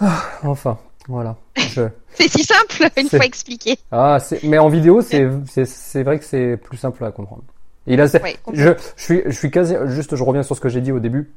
[0.00, 0.78] Ah, enfin,
[1.08, 1.36] voilà.
[1.56, 3.78] c'est si simple une fois expliqué.
[3.90, 5.28] Ah, mais en vidéo, c'est
[5.64, 7.44] c'est vrai que c'est plus simple à comprendre.
[7.86, 8.18] Il a, je,
[8.52, 11.32] je suis je suis quasi juste, je reviens sur ce que j'ai dit au début.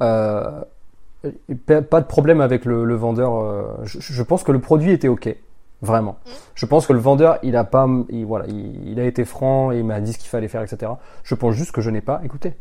[0.00, 0.62] Euh,
[1.66, 3.40] pas de problème avec le, le vendeur.
[3.40, 5.34] Euh, je, je, pense que le produit était ok,
[5.80, 6.18] vraiment.
[6.26, 6.30] Mm.
[6.56, 9.70] Je pense que le vendeur, il a pas, il, voilà, il, il a été franc,
[9.70, 10.92] il m'a dit ce qu'il fallait faire, etc.
[11.22, 12.54] Je pense juste que je n'ai pas écouté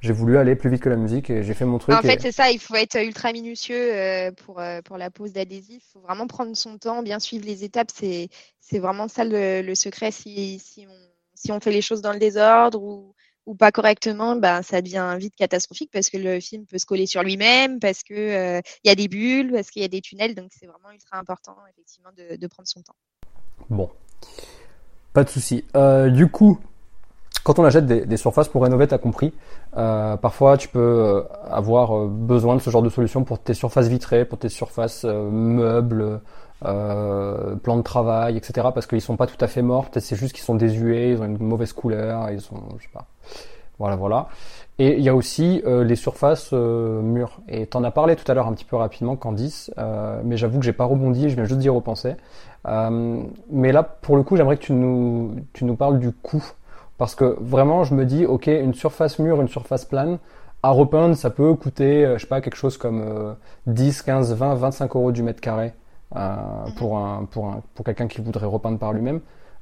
[0.00, 1.94] j'ai voulu aller plus vite que la musique et j'ai fait mon truc.
[1.94, 5.32] En fait, c'est ça, il faut être ultra minutieux euh, pour, euh, pour la pose
[5.32, 5.82] d'adhésif.
[5.86, 7.90] Il faut vraiment prendre son temps, bien suivre les étapes.
[7.92, 8.28] C'est,
[8.60, 10.10] c'est vraiment ça le, le secret.
[10.10, 10.94] Si, si, on,
[11.34, 15.16] si on fait les choses dans le désordre ou, ou pas correctement, ben, ça devient
[15.18, 18.88] vite catastrophique parce que le film peut se coller sur lui-même, parce qu'il euh, y
[18.88, 20.34] a des bulles, parce qu'il y a des tunnels.
[20.34, 22.96] Donc, c'est vraiment ultra important, effectivement, de, de prendre son temps.
[23.68, 23.90] Bon.
[25.12, 25.64] Pas de souci.
[26.10, 26.58] du coup,
[27.50, 29.32] quand on achète des, surfaces pour rénover, tu as compris,
[29.76, 33.54] euh, parfois tu peux euh, avoir euh, besoin de ce genre de solution pour tes
[33.54, 36.20] surfaces vitrées, pour tes surfaces meubles,
[36.60, 38.68] plans de travail, etc.
[38.72, 41.24] Parce qu'ils sont pas tout à fait morts, c'est juste qu'ils sont désuets, ils ont
[41.24, 43.06] une mauvaise couleur, ils sont, je sais pas.
[43.80, 44.28] Voilà, voilà.
[44.78, 47.40] Et il y a aussi les surfaces mûres.
[47.48, 49.72] Et tu en as parlé tout à l'heure un petit peu rapidement, Candice,
[50.22, 52.14] mais j'avoue que j'ai pas rebondi, je viens juste d'y repenser.
[52.64, 56.44] mais là, pour le coup, j'aimerais que tu nous, tu nous parles du coût
[57.00, 60.18] parce que vraiment, je me dis, ok, une surface mûre, une surface plane,
[60.62, 63.34] à repeindre, ça peut coûter, euh, je sais pas, quelque chose comme
[63.66, 65.72] 10, 15, 20, 25 euros du mètre carré
[66.14, 66.36] euh,
[66.66, 66.74] mhm.
[66.74, 69.20] pour un, pour un, pour quelqu'un qui voudrait repeindre par lui-même.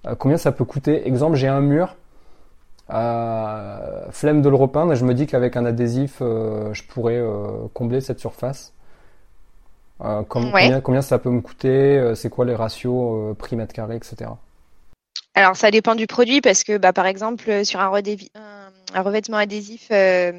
[0.09, 1.07] Euh, combien ça peut coûter?
[1.07, 1.95] Exemple, j'ai un mur,
[2.89, 7.23] flemme de le repeindre, et je me dis qu'avec un adhésif, je pourrais
[7.73, 8.73] combler cette surface.
[10.01, 12.15] combien, combien, ça peut me coûter?
[12.17, 14.31] C'est quoi les ratios prix mètre carré, etc.
[15.39, 20.33] Alors, ça dépend du produit parce que, bah, par exemple, sur un, revêtement adhésif euh,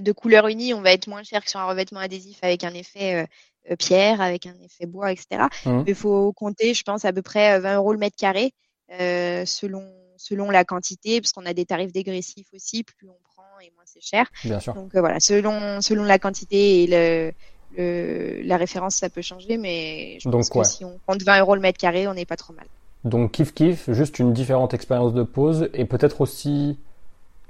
[0.00, 2.72] de couleur unie, on va être moins cher que sur un revêtement adhésif avec un
[2.72, 3.26] effet
[3.70, 5.42] euh, pierre, avec un effet bois, etc.
[5.66, 5.82] Mmh.
[5.86, 8.54] Il faut compter, je pense, à peu près 20 euros le mètre carré
[8.98, 9.86] euh, selon,
[10.16, 12.84] selon la quantité, parce qu'on a des tarifs dégressifs aussi.
[12.84, 14.30] Plus on prend et moins c'est cher.
[14.44, 14.72] Bien sûr.
[14.72, 17.32] Donc voilà, selon, selon la quantité et le,
[17.76, 21.54] le, la référence, ça peut changer, mais je pense que si on compte 20 euros
[21.54, 22.64] le mètre carré, on n'est pas trop mal.
[23.04, 26.78] Donc kiff kiff, juste une différente expérience de pose et peut-être aussi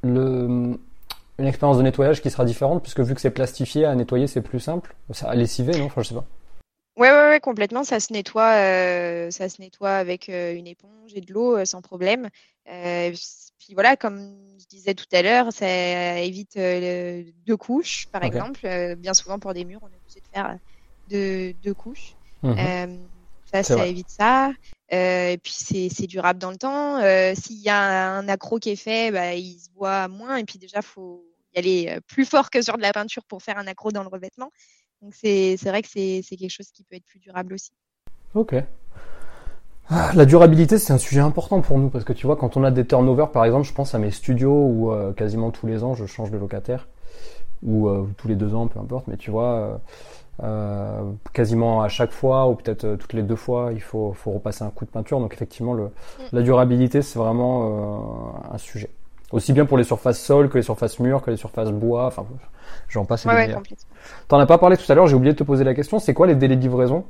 [0.02, 0.78] le,
[1.38, 4.42] une expérience de nettoyage qui sera différente puisque vu que c'est plastifié, à nettoyer c'est
[4.42, 4.94] plus simple.
[5.12, 5.86] Ça à lessiver, non?
[5.86, 6.26] Enfin, je sais pas.
[6.96, 7.82] Ouais, ouais, ouais, complètement.
[7.82, 11.64] Ça se nettoie, euh, ça se nettoie avec euh, une éponge et de l'eau euh,
[11.64, 12.28] sans problème.
[12.66, 18.96] puis voilà, comme je disais tout à l'heure, ça évite deux couches, par exemple.
[18.96, 20.58] bien souvent pour des murs, on est obligé de faire
[21.08, 22.14] deux, deux couches.
[22.42, 22.98] Mhm.
[23.50, 24.52] ça, ça évite ça.
[24.92, 26.98] Euh, et puis c'est durable dans le temps.
[26.98, 30.36] Euh, S'il y a un accro qui est fait, bah, il se voit moins.
[30.36, 31.24] Et puis déjà, faut
[31.54, 34.02] y aller euh, plus fort que sur de la peinture pour faire un accro dans
[34.02, 34.50] le revêtement.
[35.02, 37.70] Donc c'est vrai que c'est quelque chose qui peut être plus durable aussi.
[38.34, 38.54] Ok.
[39.88, 42.64] Ah, la durabilité, c'est un sujet important pour nous parce que tu vois, quand on
[42.64, 45.94] a des turnovers, par exemple, je pense à mes studios où quasiment tous les ans
[45.94, 46.86] je change de locataire
[47.62, 47.88] ou
[48.18, 49.06] tous les deux ans, peu importe.
[49.08, 49.80] Mais tu vois,
[51.32, 54.70] quasiment à chaque fois ou peut-être toutes les deux fois, il faut, faut repasser un
[54.70, 55.20] coup de peinture.
[55.20, 55.90] Donc effectivement, le,
[56.32, 58.90] la durabilité, c'est vraiment un sujet.
[59.32, 62.06] Aussi bien pour les surfaces sol que les surfaces murs, que les surfaces bois.
[62.06, 62.26] Enfin,
[62.88, 63.24] j'en passe.
[63.26, 63.54] Ouais, ouais,
[64.26, 65.06] T'en as pas parlé tout à l'heure.
[65.06, 65.98] J'ai oublié de te poser la question.
[66.00, 67.04] C'est quoi les délais de livraison?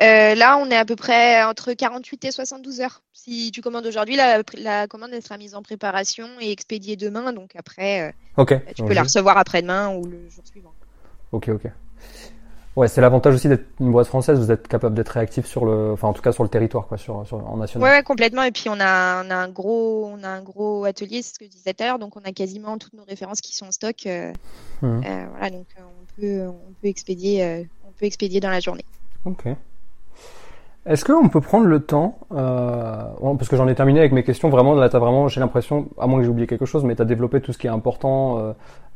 [0.00, 3.02] Euh, là, on est à peu près entre 48 et 72 heures.
[3.12, 7.32] Si tu commandes aujourd'hui, la, la, commande elle sera mise en préparation et expédiée demain.
[7.32, 8.54] Donc après, euh, Ok.
[8.74, 10.72] tu peux la recevoir après-demain ou le jour suivant.
[11.32, 11.70] Ok, ok.
[12.74, 14.38] Ouais, c'est l'avantage aussi d'être une boîte française.
[14.38, 16.96] Vous êtes capable d'être réactif sur le, enfin en tout cas sur le territoire, quoi,
[16.96, 17.86] sur, sur en national.
[17.86, 18.42] Ouais, ouais, complètement.
[18.44, 21.38] Et puis on a, on a un gros, on a un gros atelier, c'est ce
[21.38, 21.98] que je disais tout à l'heure.
[21.98, 24.06] Donc on a quasiment toutes nos références qui sont en stock.
[24.06, 24.32] Euh,
[24.80, 25.02] Mhm.
[25.06, 28.60] euh, voilà, donc euh, on peut, on peut expédier, euh, on peut expédier dans la
[28.60, 28.84] journée.
[29.26, 29.44] Ok.
[30.84, 34.48] Est-ce qu'on peut prendre le temps, euh, parce que j'en ai terminé avec mes questions,
[34.48, 37.02] vraiment, là, t'as vraiment, j'ai l'impression, à moins que j'ai oublié quelque chose, mais tu
[37.02, 38.52] as développé tout ce qui est important euh,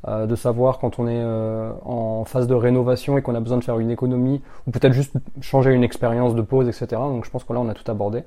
[0.09, 3.59] euh, de savoir quand on est euh, en phase de rénovation et qu'on a besoin
[3.59, 6.87] de faire une économie, ou peut-être juste changer une expérience de pause, etc.
[6.91, 8.25] Donc je pense que là, on a tout abordé.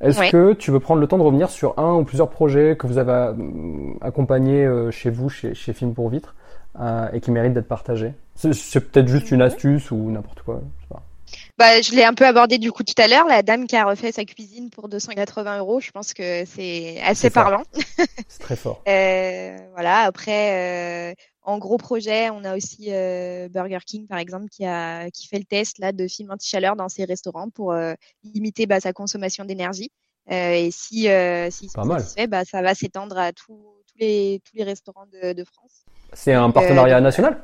[0.00, 2.86] Est-ce que tu veux prendre le temps de revenir sur un ou plusieurs projets que
[2.86, 3.34] vous avez euh,
[4.00, 6.34] accompagnés euh, chez vous, chez, chez Film pour Vitre,
[6.80, 8.14] euh, et qui méritent d'être partagés?
[8.34, 10.60] C'est c'est peut-être juste une astuce ou n'importe quoi.
[10.78, 11.02] je sais pas.
[11.60, 13.84] Bah, je l'ai un peu abordé du coup tout à l'heure, la dame qui a
[13.84, 15.78] refait sa cuisine pour 280 euros.
[15.78, 17.64] Je pense que c'est assez parlant.
[18.28, 18.82] C'est très fort.
[18.88, 19.98] Euh, voilà.
[19.98, 25.10] Après, euh, en gros projet, on a aussi euh, Burger King par exemple qui a
[25.10, 27.74] qui fait le test là de film anti-chaleur dans ses restaurants pour
[28.24, 29.90] limiter bah, sa consommation d'énergie.
[30.30, 31.08] Et si
[31.50, 32.00] s'ils Pas mal.
[32.00, 35.84] satisfaits, bah, ça va s'étendre à tous tous les tous les restaurants de, de France.
[36.14, 37.42] C'est un partenariat national?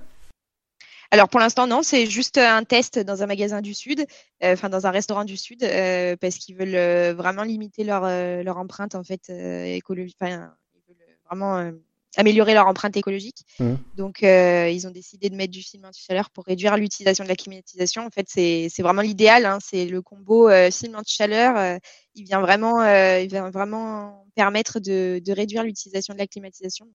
[1.11, 4.01] Alors pour l'instant non, c'est juste un test dans un magasin du sud,
[4.43, 8.05] euh, enfin dans un restaurant du sud, euh, parce qu'ils veulent euh, vraiment limiter leur
[8.05, 10.17] euh, leur empreinte en fait euh, écologique.
[10.21, 11.71] Enfin, ils veulent vraiment
[12.17, 13.39] améliorer leur empreinte écologique.
[13.61, 13.79] Mhm.
[13.97, 17.37] Donc euh, ils ont décidé de mettre du film anti-chaleur pour réduire l'utilisation de la
[17.37, 18.05] climatisation.
[18.07, 19.47] En fait, c'est c'est vraiment l'idéal.
[19.47, 21.57] Hein, c'est le combo euh, film anti-chaleur.
[21.57, 21.79] euh,
[22.15, 26.87] il vient vraiment euh, il vient vraiment permettre de de réduire l'utilisation de la climatisation.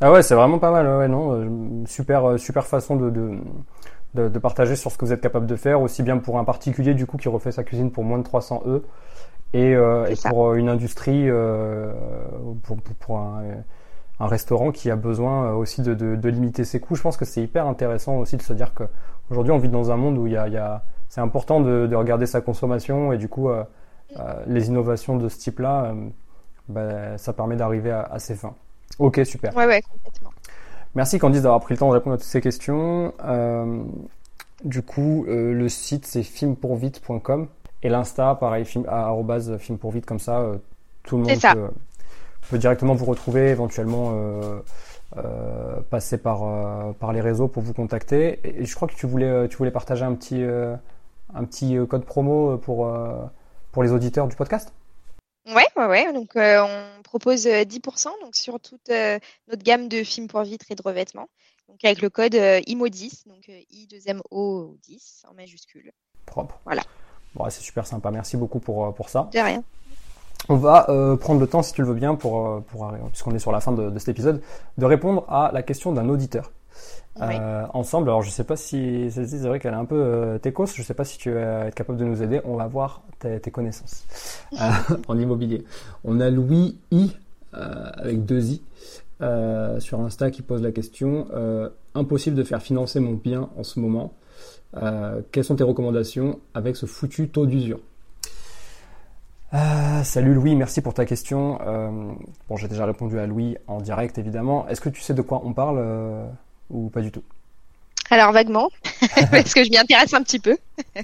[0.00, 0.86] Ah ouais, c'est vraiment pas mal.
[0.86, 3.38] Ouais, non, euh, super, euh, super façon de, de,
[4.14, 6.44] de, de partager sur ce que vous êtes capable de faire, aussi bien pour un
[6.44, 8.82] particulier du coup qui refait sa cuisine pour moins de 300 E,
[9.54, 11.92] et, euh, et pour euh, une industrie, euh,
[12.64, 13.42] pour, pour, pour un,
[14.20, 16.96] un restaurant qui a besoin aussi de, de, de limiter ses coûts.
[16.96, 18.84] Je pense que c'est hyper intéressant aussi de se dire que
[19.30, 21.60] aujourd'hui on vit dans un monde où il y a, il y a c'est important
[21.60, 23.64] de, de regarder sa consommation et du coup euh,
[24.46, 25.94] les innovations de ce type-là,
[26.68, 28.54] bah, ça permet d'arriver à, à ses fins.
[28.98, 29.54] Ok, super.
[29.56, 30.30] Ouais ouais complètement.
[30.94, 33.14] Merci Candice d'avoir pris le temps de répondre à toutes ces questions.
[33.24, 33.82] Euh,
[34.64, 37.46] du coup, euh, le site c'est filmpourvite.com
[37.82, 39.14] et l'insta, pareil, film, à-
[39.58, 40.56] filmpourvite, comme ça, euh,
[41.04, 41.54] tout le monde ça.
[41.54, 41.68] peut,
[42.50, 44.12] peut directement vous retrouver, éventuellement
[45.90, 46.42] passer par,
[46.94, 48.38] par les réseaux pour vous contacter.
[48.44, 52.04] Et, et je crois que tu voulais, tu voulais partager un petit, un petit code
[52.04, 52.88] promo pour,
[53.72, 54.72] pour les auditeurs du podcast?
[55.46, 56.12] Ouais, ouais, ouais.
[56.12, 59.18] Donc, euh, on propose euh, 10% donc sur toute euh,
[59.48, 61.28] notre gamme de films pour vitres et de revêtements.
[61.68, 65.92] Donc, avec le code euh, IMO10, donc euh, I 2 M O 10 en majuscule.
[66.26, 66.58] Propre.
[66.64, 66.82] Voilà.
[67.34, 68.10] Bon, c'est super sympa.
[68.10, 69.28] Merci beaucoup pour, euh, pour ça.
[69.32, 69.62] De rien.
[70.48, 73.34] On va euh, prendre le temps, si tu le veux bien, pour, euh, pour puisqu'on
[73.34, 74.42] est sur la fin de, de cet épisode,
[74.78, 76.50] de répondre à la question d'un auditeur.
[77.16, 77.34] Oui.
[77.38, 80.38] Euh, ensemble, alors je sais pas si celle-ci, c'est vrai qu'elle est un peu euh,
[80.38, 83.02] techos, je sais pas si tu vas être capable de nous aider, on va voir
[83.18, 84.04] tes, tes connaissances
[84.60, 85.64] euh, en immobilier.
[86.04, 87.16] On a Louis I,
[87.54, 88.62] euh, avec deux I,
[89.22, 93.64] euh, sur Insta qui pose la question, euh, impossible de faire financer mon bien en
[93.64, 94.12] ce moment,
[94.76, 97.80] Euh, quelles sont tes recommandations avec ce foutu taux d'usure?
[100.04, 101.58] Salut Louis, merci pour ta question.
[101.66, 101.90] Euh,
[102.48, 104.66] bon, j'ai déjà répondu à Louis en direct, évidemment.
[104.68, 106.24] Est-ce que tu sais de quoi on parle euh,
[106.70, 107.22] ou pas du tout
[108.10, 108.70] Alors, vaguement,
[109.30, 110.56] parce que je m'y intéresse un petit peu.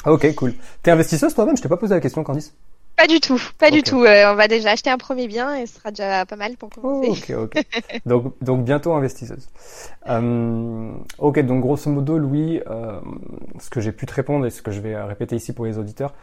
[0.04, 0.54] Ah, Ok, cool.
[0.82, 1.56] T'es investisseuse toi-même?
[1.56, 2.54] Je t'ai pas posé la question, Candice.
[2.96, 4.02] Pas du tout, pas du tout.
[4.04, 6.70] Euh, on va déjà acheter un premier bien et ce sera déjà pas mal pour
[6.78, 7.34] Oh, commencer.
[7.34, 7.64] ok, ok.
[8.06, 9.46] donc, donc bientôt investisseuse.
[10.08, 12.98] Euh, ok, donc grosso modo, Louis, euh,
[13.60, 15.76] ce que j'ai pu te répondre et ce que je vais répéter ici pour les
[15.76, 16.14] auditeurs,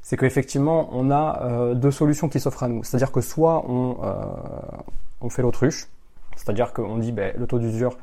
[0.00, 2.84] c'est qu'effectivement, on a deux solutions qui s'offrent à nous.
[2.84, 3.96] C'est-à-dire que soit on,
[5.22, 5.88] on fait l'autruche,
[6.36, 7.96] c'est-à-dire qu'on dit ben, le taux d'usure,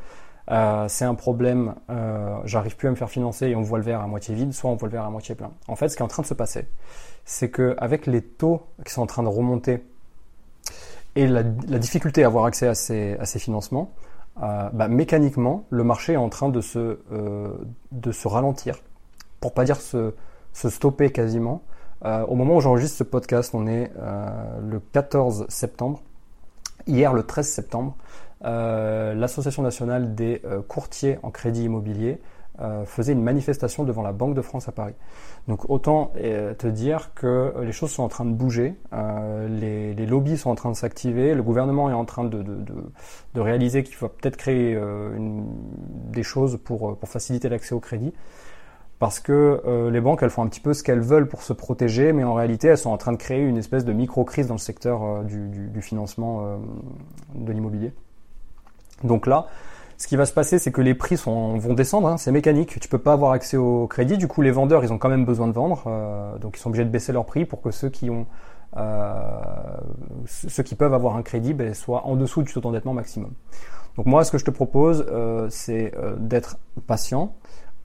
[0.49, 3.83] euh, c'est un problème, euh, j'arrive plus à me faire financer et on voit le
[3.83, 5.51] verre à moitié vide, soit on voit le verre à moitié plein.
[5.67, 6.67] En fait, ce qui est en train de se passer,
[7.25, 9.83] c'est que avec les taux qui sont en train de remonter
[11.15, 13.91] et la, difficulté à avoir accès à ces, financements,
[14.41, 16.97] euh, bah, mécaniquement, le marché est en train de se,
[18.27, 18.77] ralentir,
[19.41, 20.13] pour pas dire se,
[20.53, 21.63] se stopper quasiment.
[22.03, 23.91] Au moment où j'enregistre ce podcast, on est
[24.59, 26.01] le 14 septembre.
[26.87, 27.95] Hier, le 13 septembre,
[28.43, 32.19] l'Association nationale des euh, courtiers en crédit immobilier
[32.59, 34.93] euh, faisait une manifestation devant la Banque de France à Paris.
[35.47, 40.05] Donc autant euh, te dire que les choses sont en train de bouger, euh, les,
[40.05, 42.45] lobbies sont en train de s'activer, le gouvernement est en train de,
[43.35, 44.77] réaliser qu'il faut peut-être créer
[45.17, 48.13] des choses pour, faciliter l'accès au crédit.
[48.99, 52.13] Parce que les banques, elles font un petit peu ce qu'elles veulent pour se protéger,
[52.13, 54.59] mais en réalité, elles sont en train de créer une espèce de micro-crise dans le
[54.59, 56.59] secteur du, du, financement
[57.33, 57.93] de l'immobilier.
[59.03, 59.47] Donc là,
[60.01, 62.79] ce qui va se passer, c'est que les prix vont descendre, hein, c'est mécanique.
[62.79, 64.17] Tu peux pas avoir accès au crédit.
[64.17, 66.69] Du coup, les vendeurs, ils ont quand même besoin de vendre, euh, donc ils sont
[66.69, 68.09] obligés de baisser leur prix pour que ceux qui
[68.77, 69.41] euh,
[70.75, 73.29] peuvent avoir un crédit, ben, soient en dessous du taux d'endettement maximum.
[73.95, 77.35] Donc moi, ce que je te propose, euh, c'est d'être patient,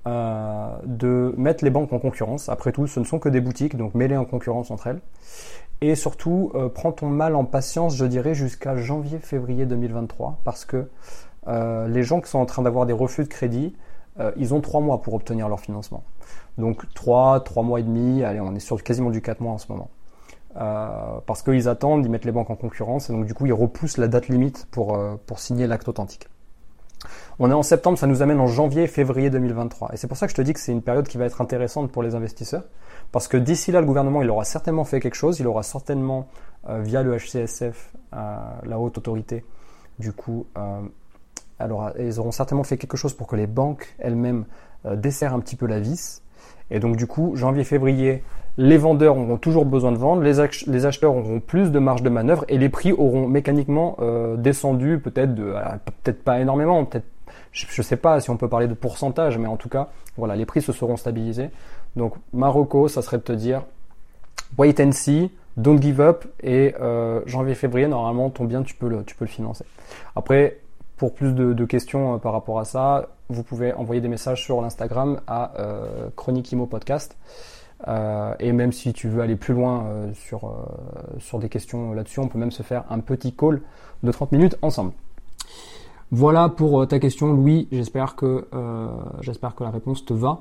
[0.07, 2.49] de mettre les banques en concurrence.
[2.49, 5.01] Après tout, ce ne sont que des boutiques, donc mets-les en concurrence entre elles.
[5.83, 10.89] Et surtout, prends ton mal en patience, je dirais, jusqu'à janvier-février 2023, parce que
[11.49, 13.74] euh, les gens qui sont en train d'avoir des refus de crédit,
[14.18, 16.03] euh, ils ont trois mois pour obtenir leur financement.
[16.59, 19.59] Donc trois, trois mois et demi, allez, on est sur quasiment du quatre mois en
[19.59, 19.91] ce moment.
[20.57, 23.53] Euh, parce qu'ils attendent, ils mettent les banques en concurrence, et donc du coup ils
[23.53, 26.29] repoussent la date limite pour, pour signer l'acte authentique.
[27.39, 29.91] On est en septembre, ça nous amène en janvier, février 2023.
[29.93, 31.43] Et c'est pour ça que je te dis que c'est une période qui va être
[31.43, 32.64] intéressante pour les investisseurs.
[33.13, 35.39] Parce que d'ici là, le gouvernement, il aura certainement fait quelque chose.
[35.41, 36.29] Il aura certainement,
[36.69, 39.45] via le HCSF, la haute autorité,
[39.99, 40.47] du coup,
[41.59, 44.45] alors, ils auront certainement fait quelque chose pour que les banques elles-mêmes
[44.85, 46.23] euh, desserrent un petit peu la vis.
[46.71, 48.23] Et donc, du coup, janvier-février,
[48.59, 50.41] les vendeurs auront toujours besoin de vendre, les,
[50.87, 55.35] acheteurs auront plus de marge de manœuvre et les prix auront mécaniquement euh, descendu, peut-être
[55.35, 55.55] de,
[56.03, 56.89] peut-être pas énormément,
[57.53, 60.37] je, ne sais pas si on peut parler de pourcentage, mais en tout cas, voilà,
[60.37, 61.51] les prix se seront stabilisés.
[61.97, 63.63] Donc, Marocco, ça serait de te dire,
[64.59, 69.05] wait and see, don't give up, et euh, janvier-février, normalement, ton bien, tu peux le,
[69.27, 69.65] financer.
[70.15, 70.61] Après,
[70.99, 74.61] pour plus de, questions euh, par rapport à ça, vous pouvez envoyer des messages sur
[74.61, 77.17] l'Instagram à euh, Chronique Imo Podcast.
[78.41, 79.85] Et même si tu veux aller plus loin
[80.15, 80.67] sur,
[81.19, 83.61] sur des questions là-dessus, on peut même se faire un petit call
[84.03, 84.93] de 30 minutes ensemble.
[86.11, 87.69] Voilà pour ta question, Louis.
[87.71, 88.49] J'espère que,
[89.21, 90.41] j'espère que la réponse te va.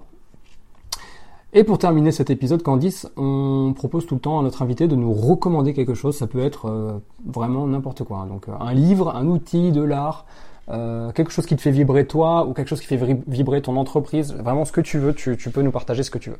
[1.53, 4.95] Et pour terminer cet épisode, Candice, on propose tout le temps à notre invité de
[4.95, 6.17] nous recommander quelque chose.
[6.17, 8.17] Ça peut être euh, vraiment n'importe quoi.
[8.19, 8.25] Hein.
[8.27, 10.25] Donc euh, un livre, un outil, de l'art,
[10.69, 13.77] euh, quelque chose qui te fait vibrer toi ou quelque chose qui fait vibrer ton
[13.77, 14.33] entreprise.
[14.33, 16.39] Vraiment ce que tu veux, tu, peux nous partager ce que tu veux.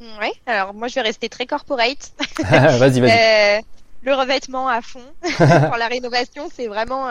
[0.00, 2.12] Oui, alors moi je vais rester très corporate.
[2.50, 3.62] vas-y, vas-y.
[4.02, 7.08] le revêtement à fond pour la rénovation, c'est vraiment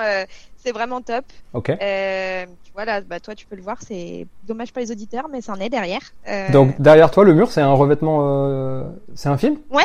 [0.63, 1.25] c'est vraiment top.
[1.53, 1.69] Ok.
[1.69, 5.55] Euh, voilà, bah toi tu peux le voir, c'est dommage pour les auditeurs, mais c'en
[5.55, 6.01] est derrière.
[6.27, 6.51] Euh...
[6.51, 8.83] Donc derrière toi, le mur, c'est un revêtement, euh...
[9.15, 9.57] c'est un film?
[9.69, 9.83] Ouais,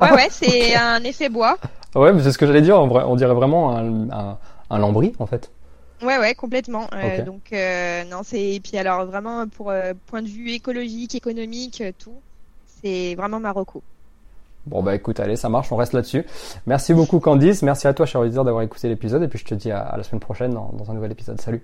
[0.00, 1.56] ouais, ouais, c'est un effet bois.
[1.94, 2.80] Ouais, mais c'est ce que j'allais dire.
[2.80, 4.38] En vrai, on dirait vraiment un, un,
[4.70, 5.50] un lambris en fait.
[6.02, 6.86] Ouais, ouais, complètement.
[7.26, 7.52] Donc
[8.10, 9.70] non, c'est et puis alors vraiment pour
[10.06, 12.14] point de vue écologique, économique, tout,
[12.82, 13.82] c'est vraiment Marocco.
[14.66, 16.24] Bon bah écoute, allez, ça marche, on reste là-dessus.
[16.66, 19.54] Merci beaucoup Candice, merci à toi cher auditeur d'avoir écouté l'épisode et puis je te
[19.56, 21.40] dis à, la semaine prochaine dans, un nouvel épisode.
[21.40, 21.62] Salut.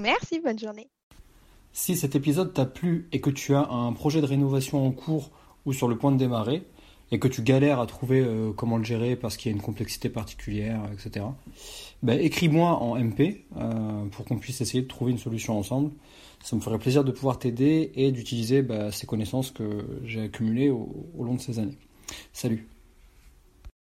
[0.00, 0.88] Merci, bonne journée.
[1.72, 5.30] Si cet épisode t'a plu et que tu as un projet de rénovation en cours
[5.64, 6.64] ou sur le point de démarrer
[7.12, 9.62] et que tu galères à trouver euh, comment le gérer parce qu'il y a une
[9.62, 11.24] complexité particulière, etc.
[12.02, 15.92] Bah, écris-moi en MP euh, pour qu'on puisse essayer de trouver une solution ensemble.
[16.42, 20.70] Ça me ferait plaisir de pouvoir t'aider et d'utiliser bah, ces connaissances que j'ai accumulées
[20.70, 21.78] au long de ces années.
[22.32, 22.60] Salut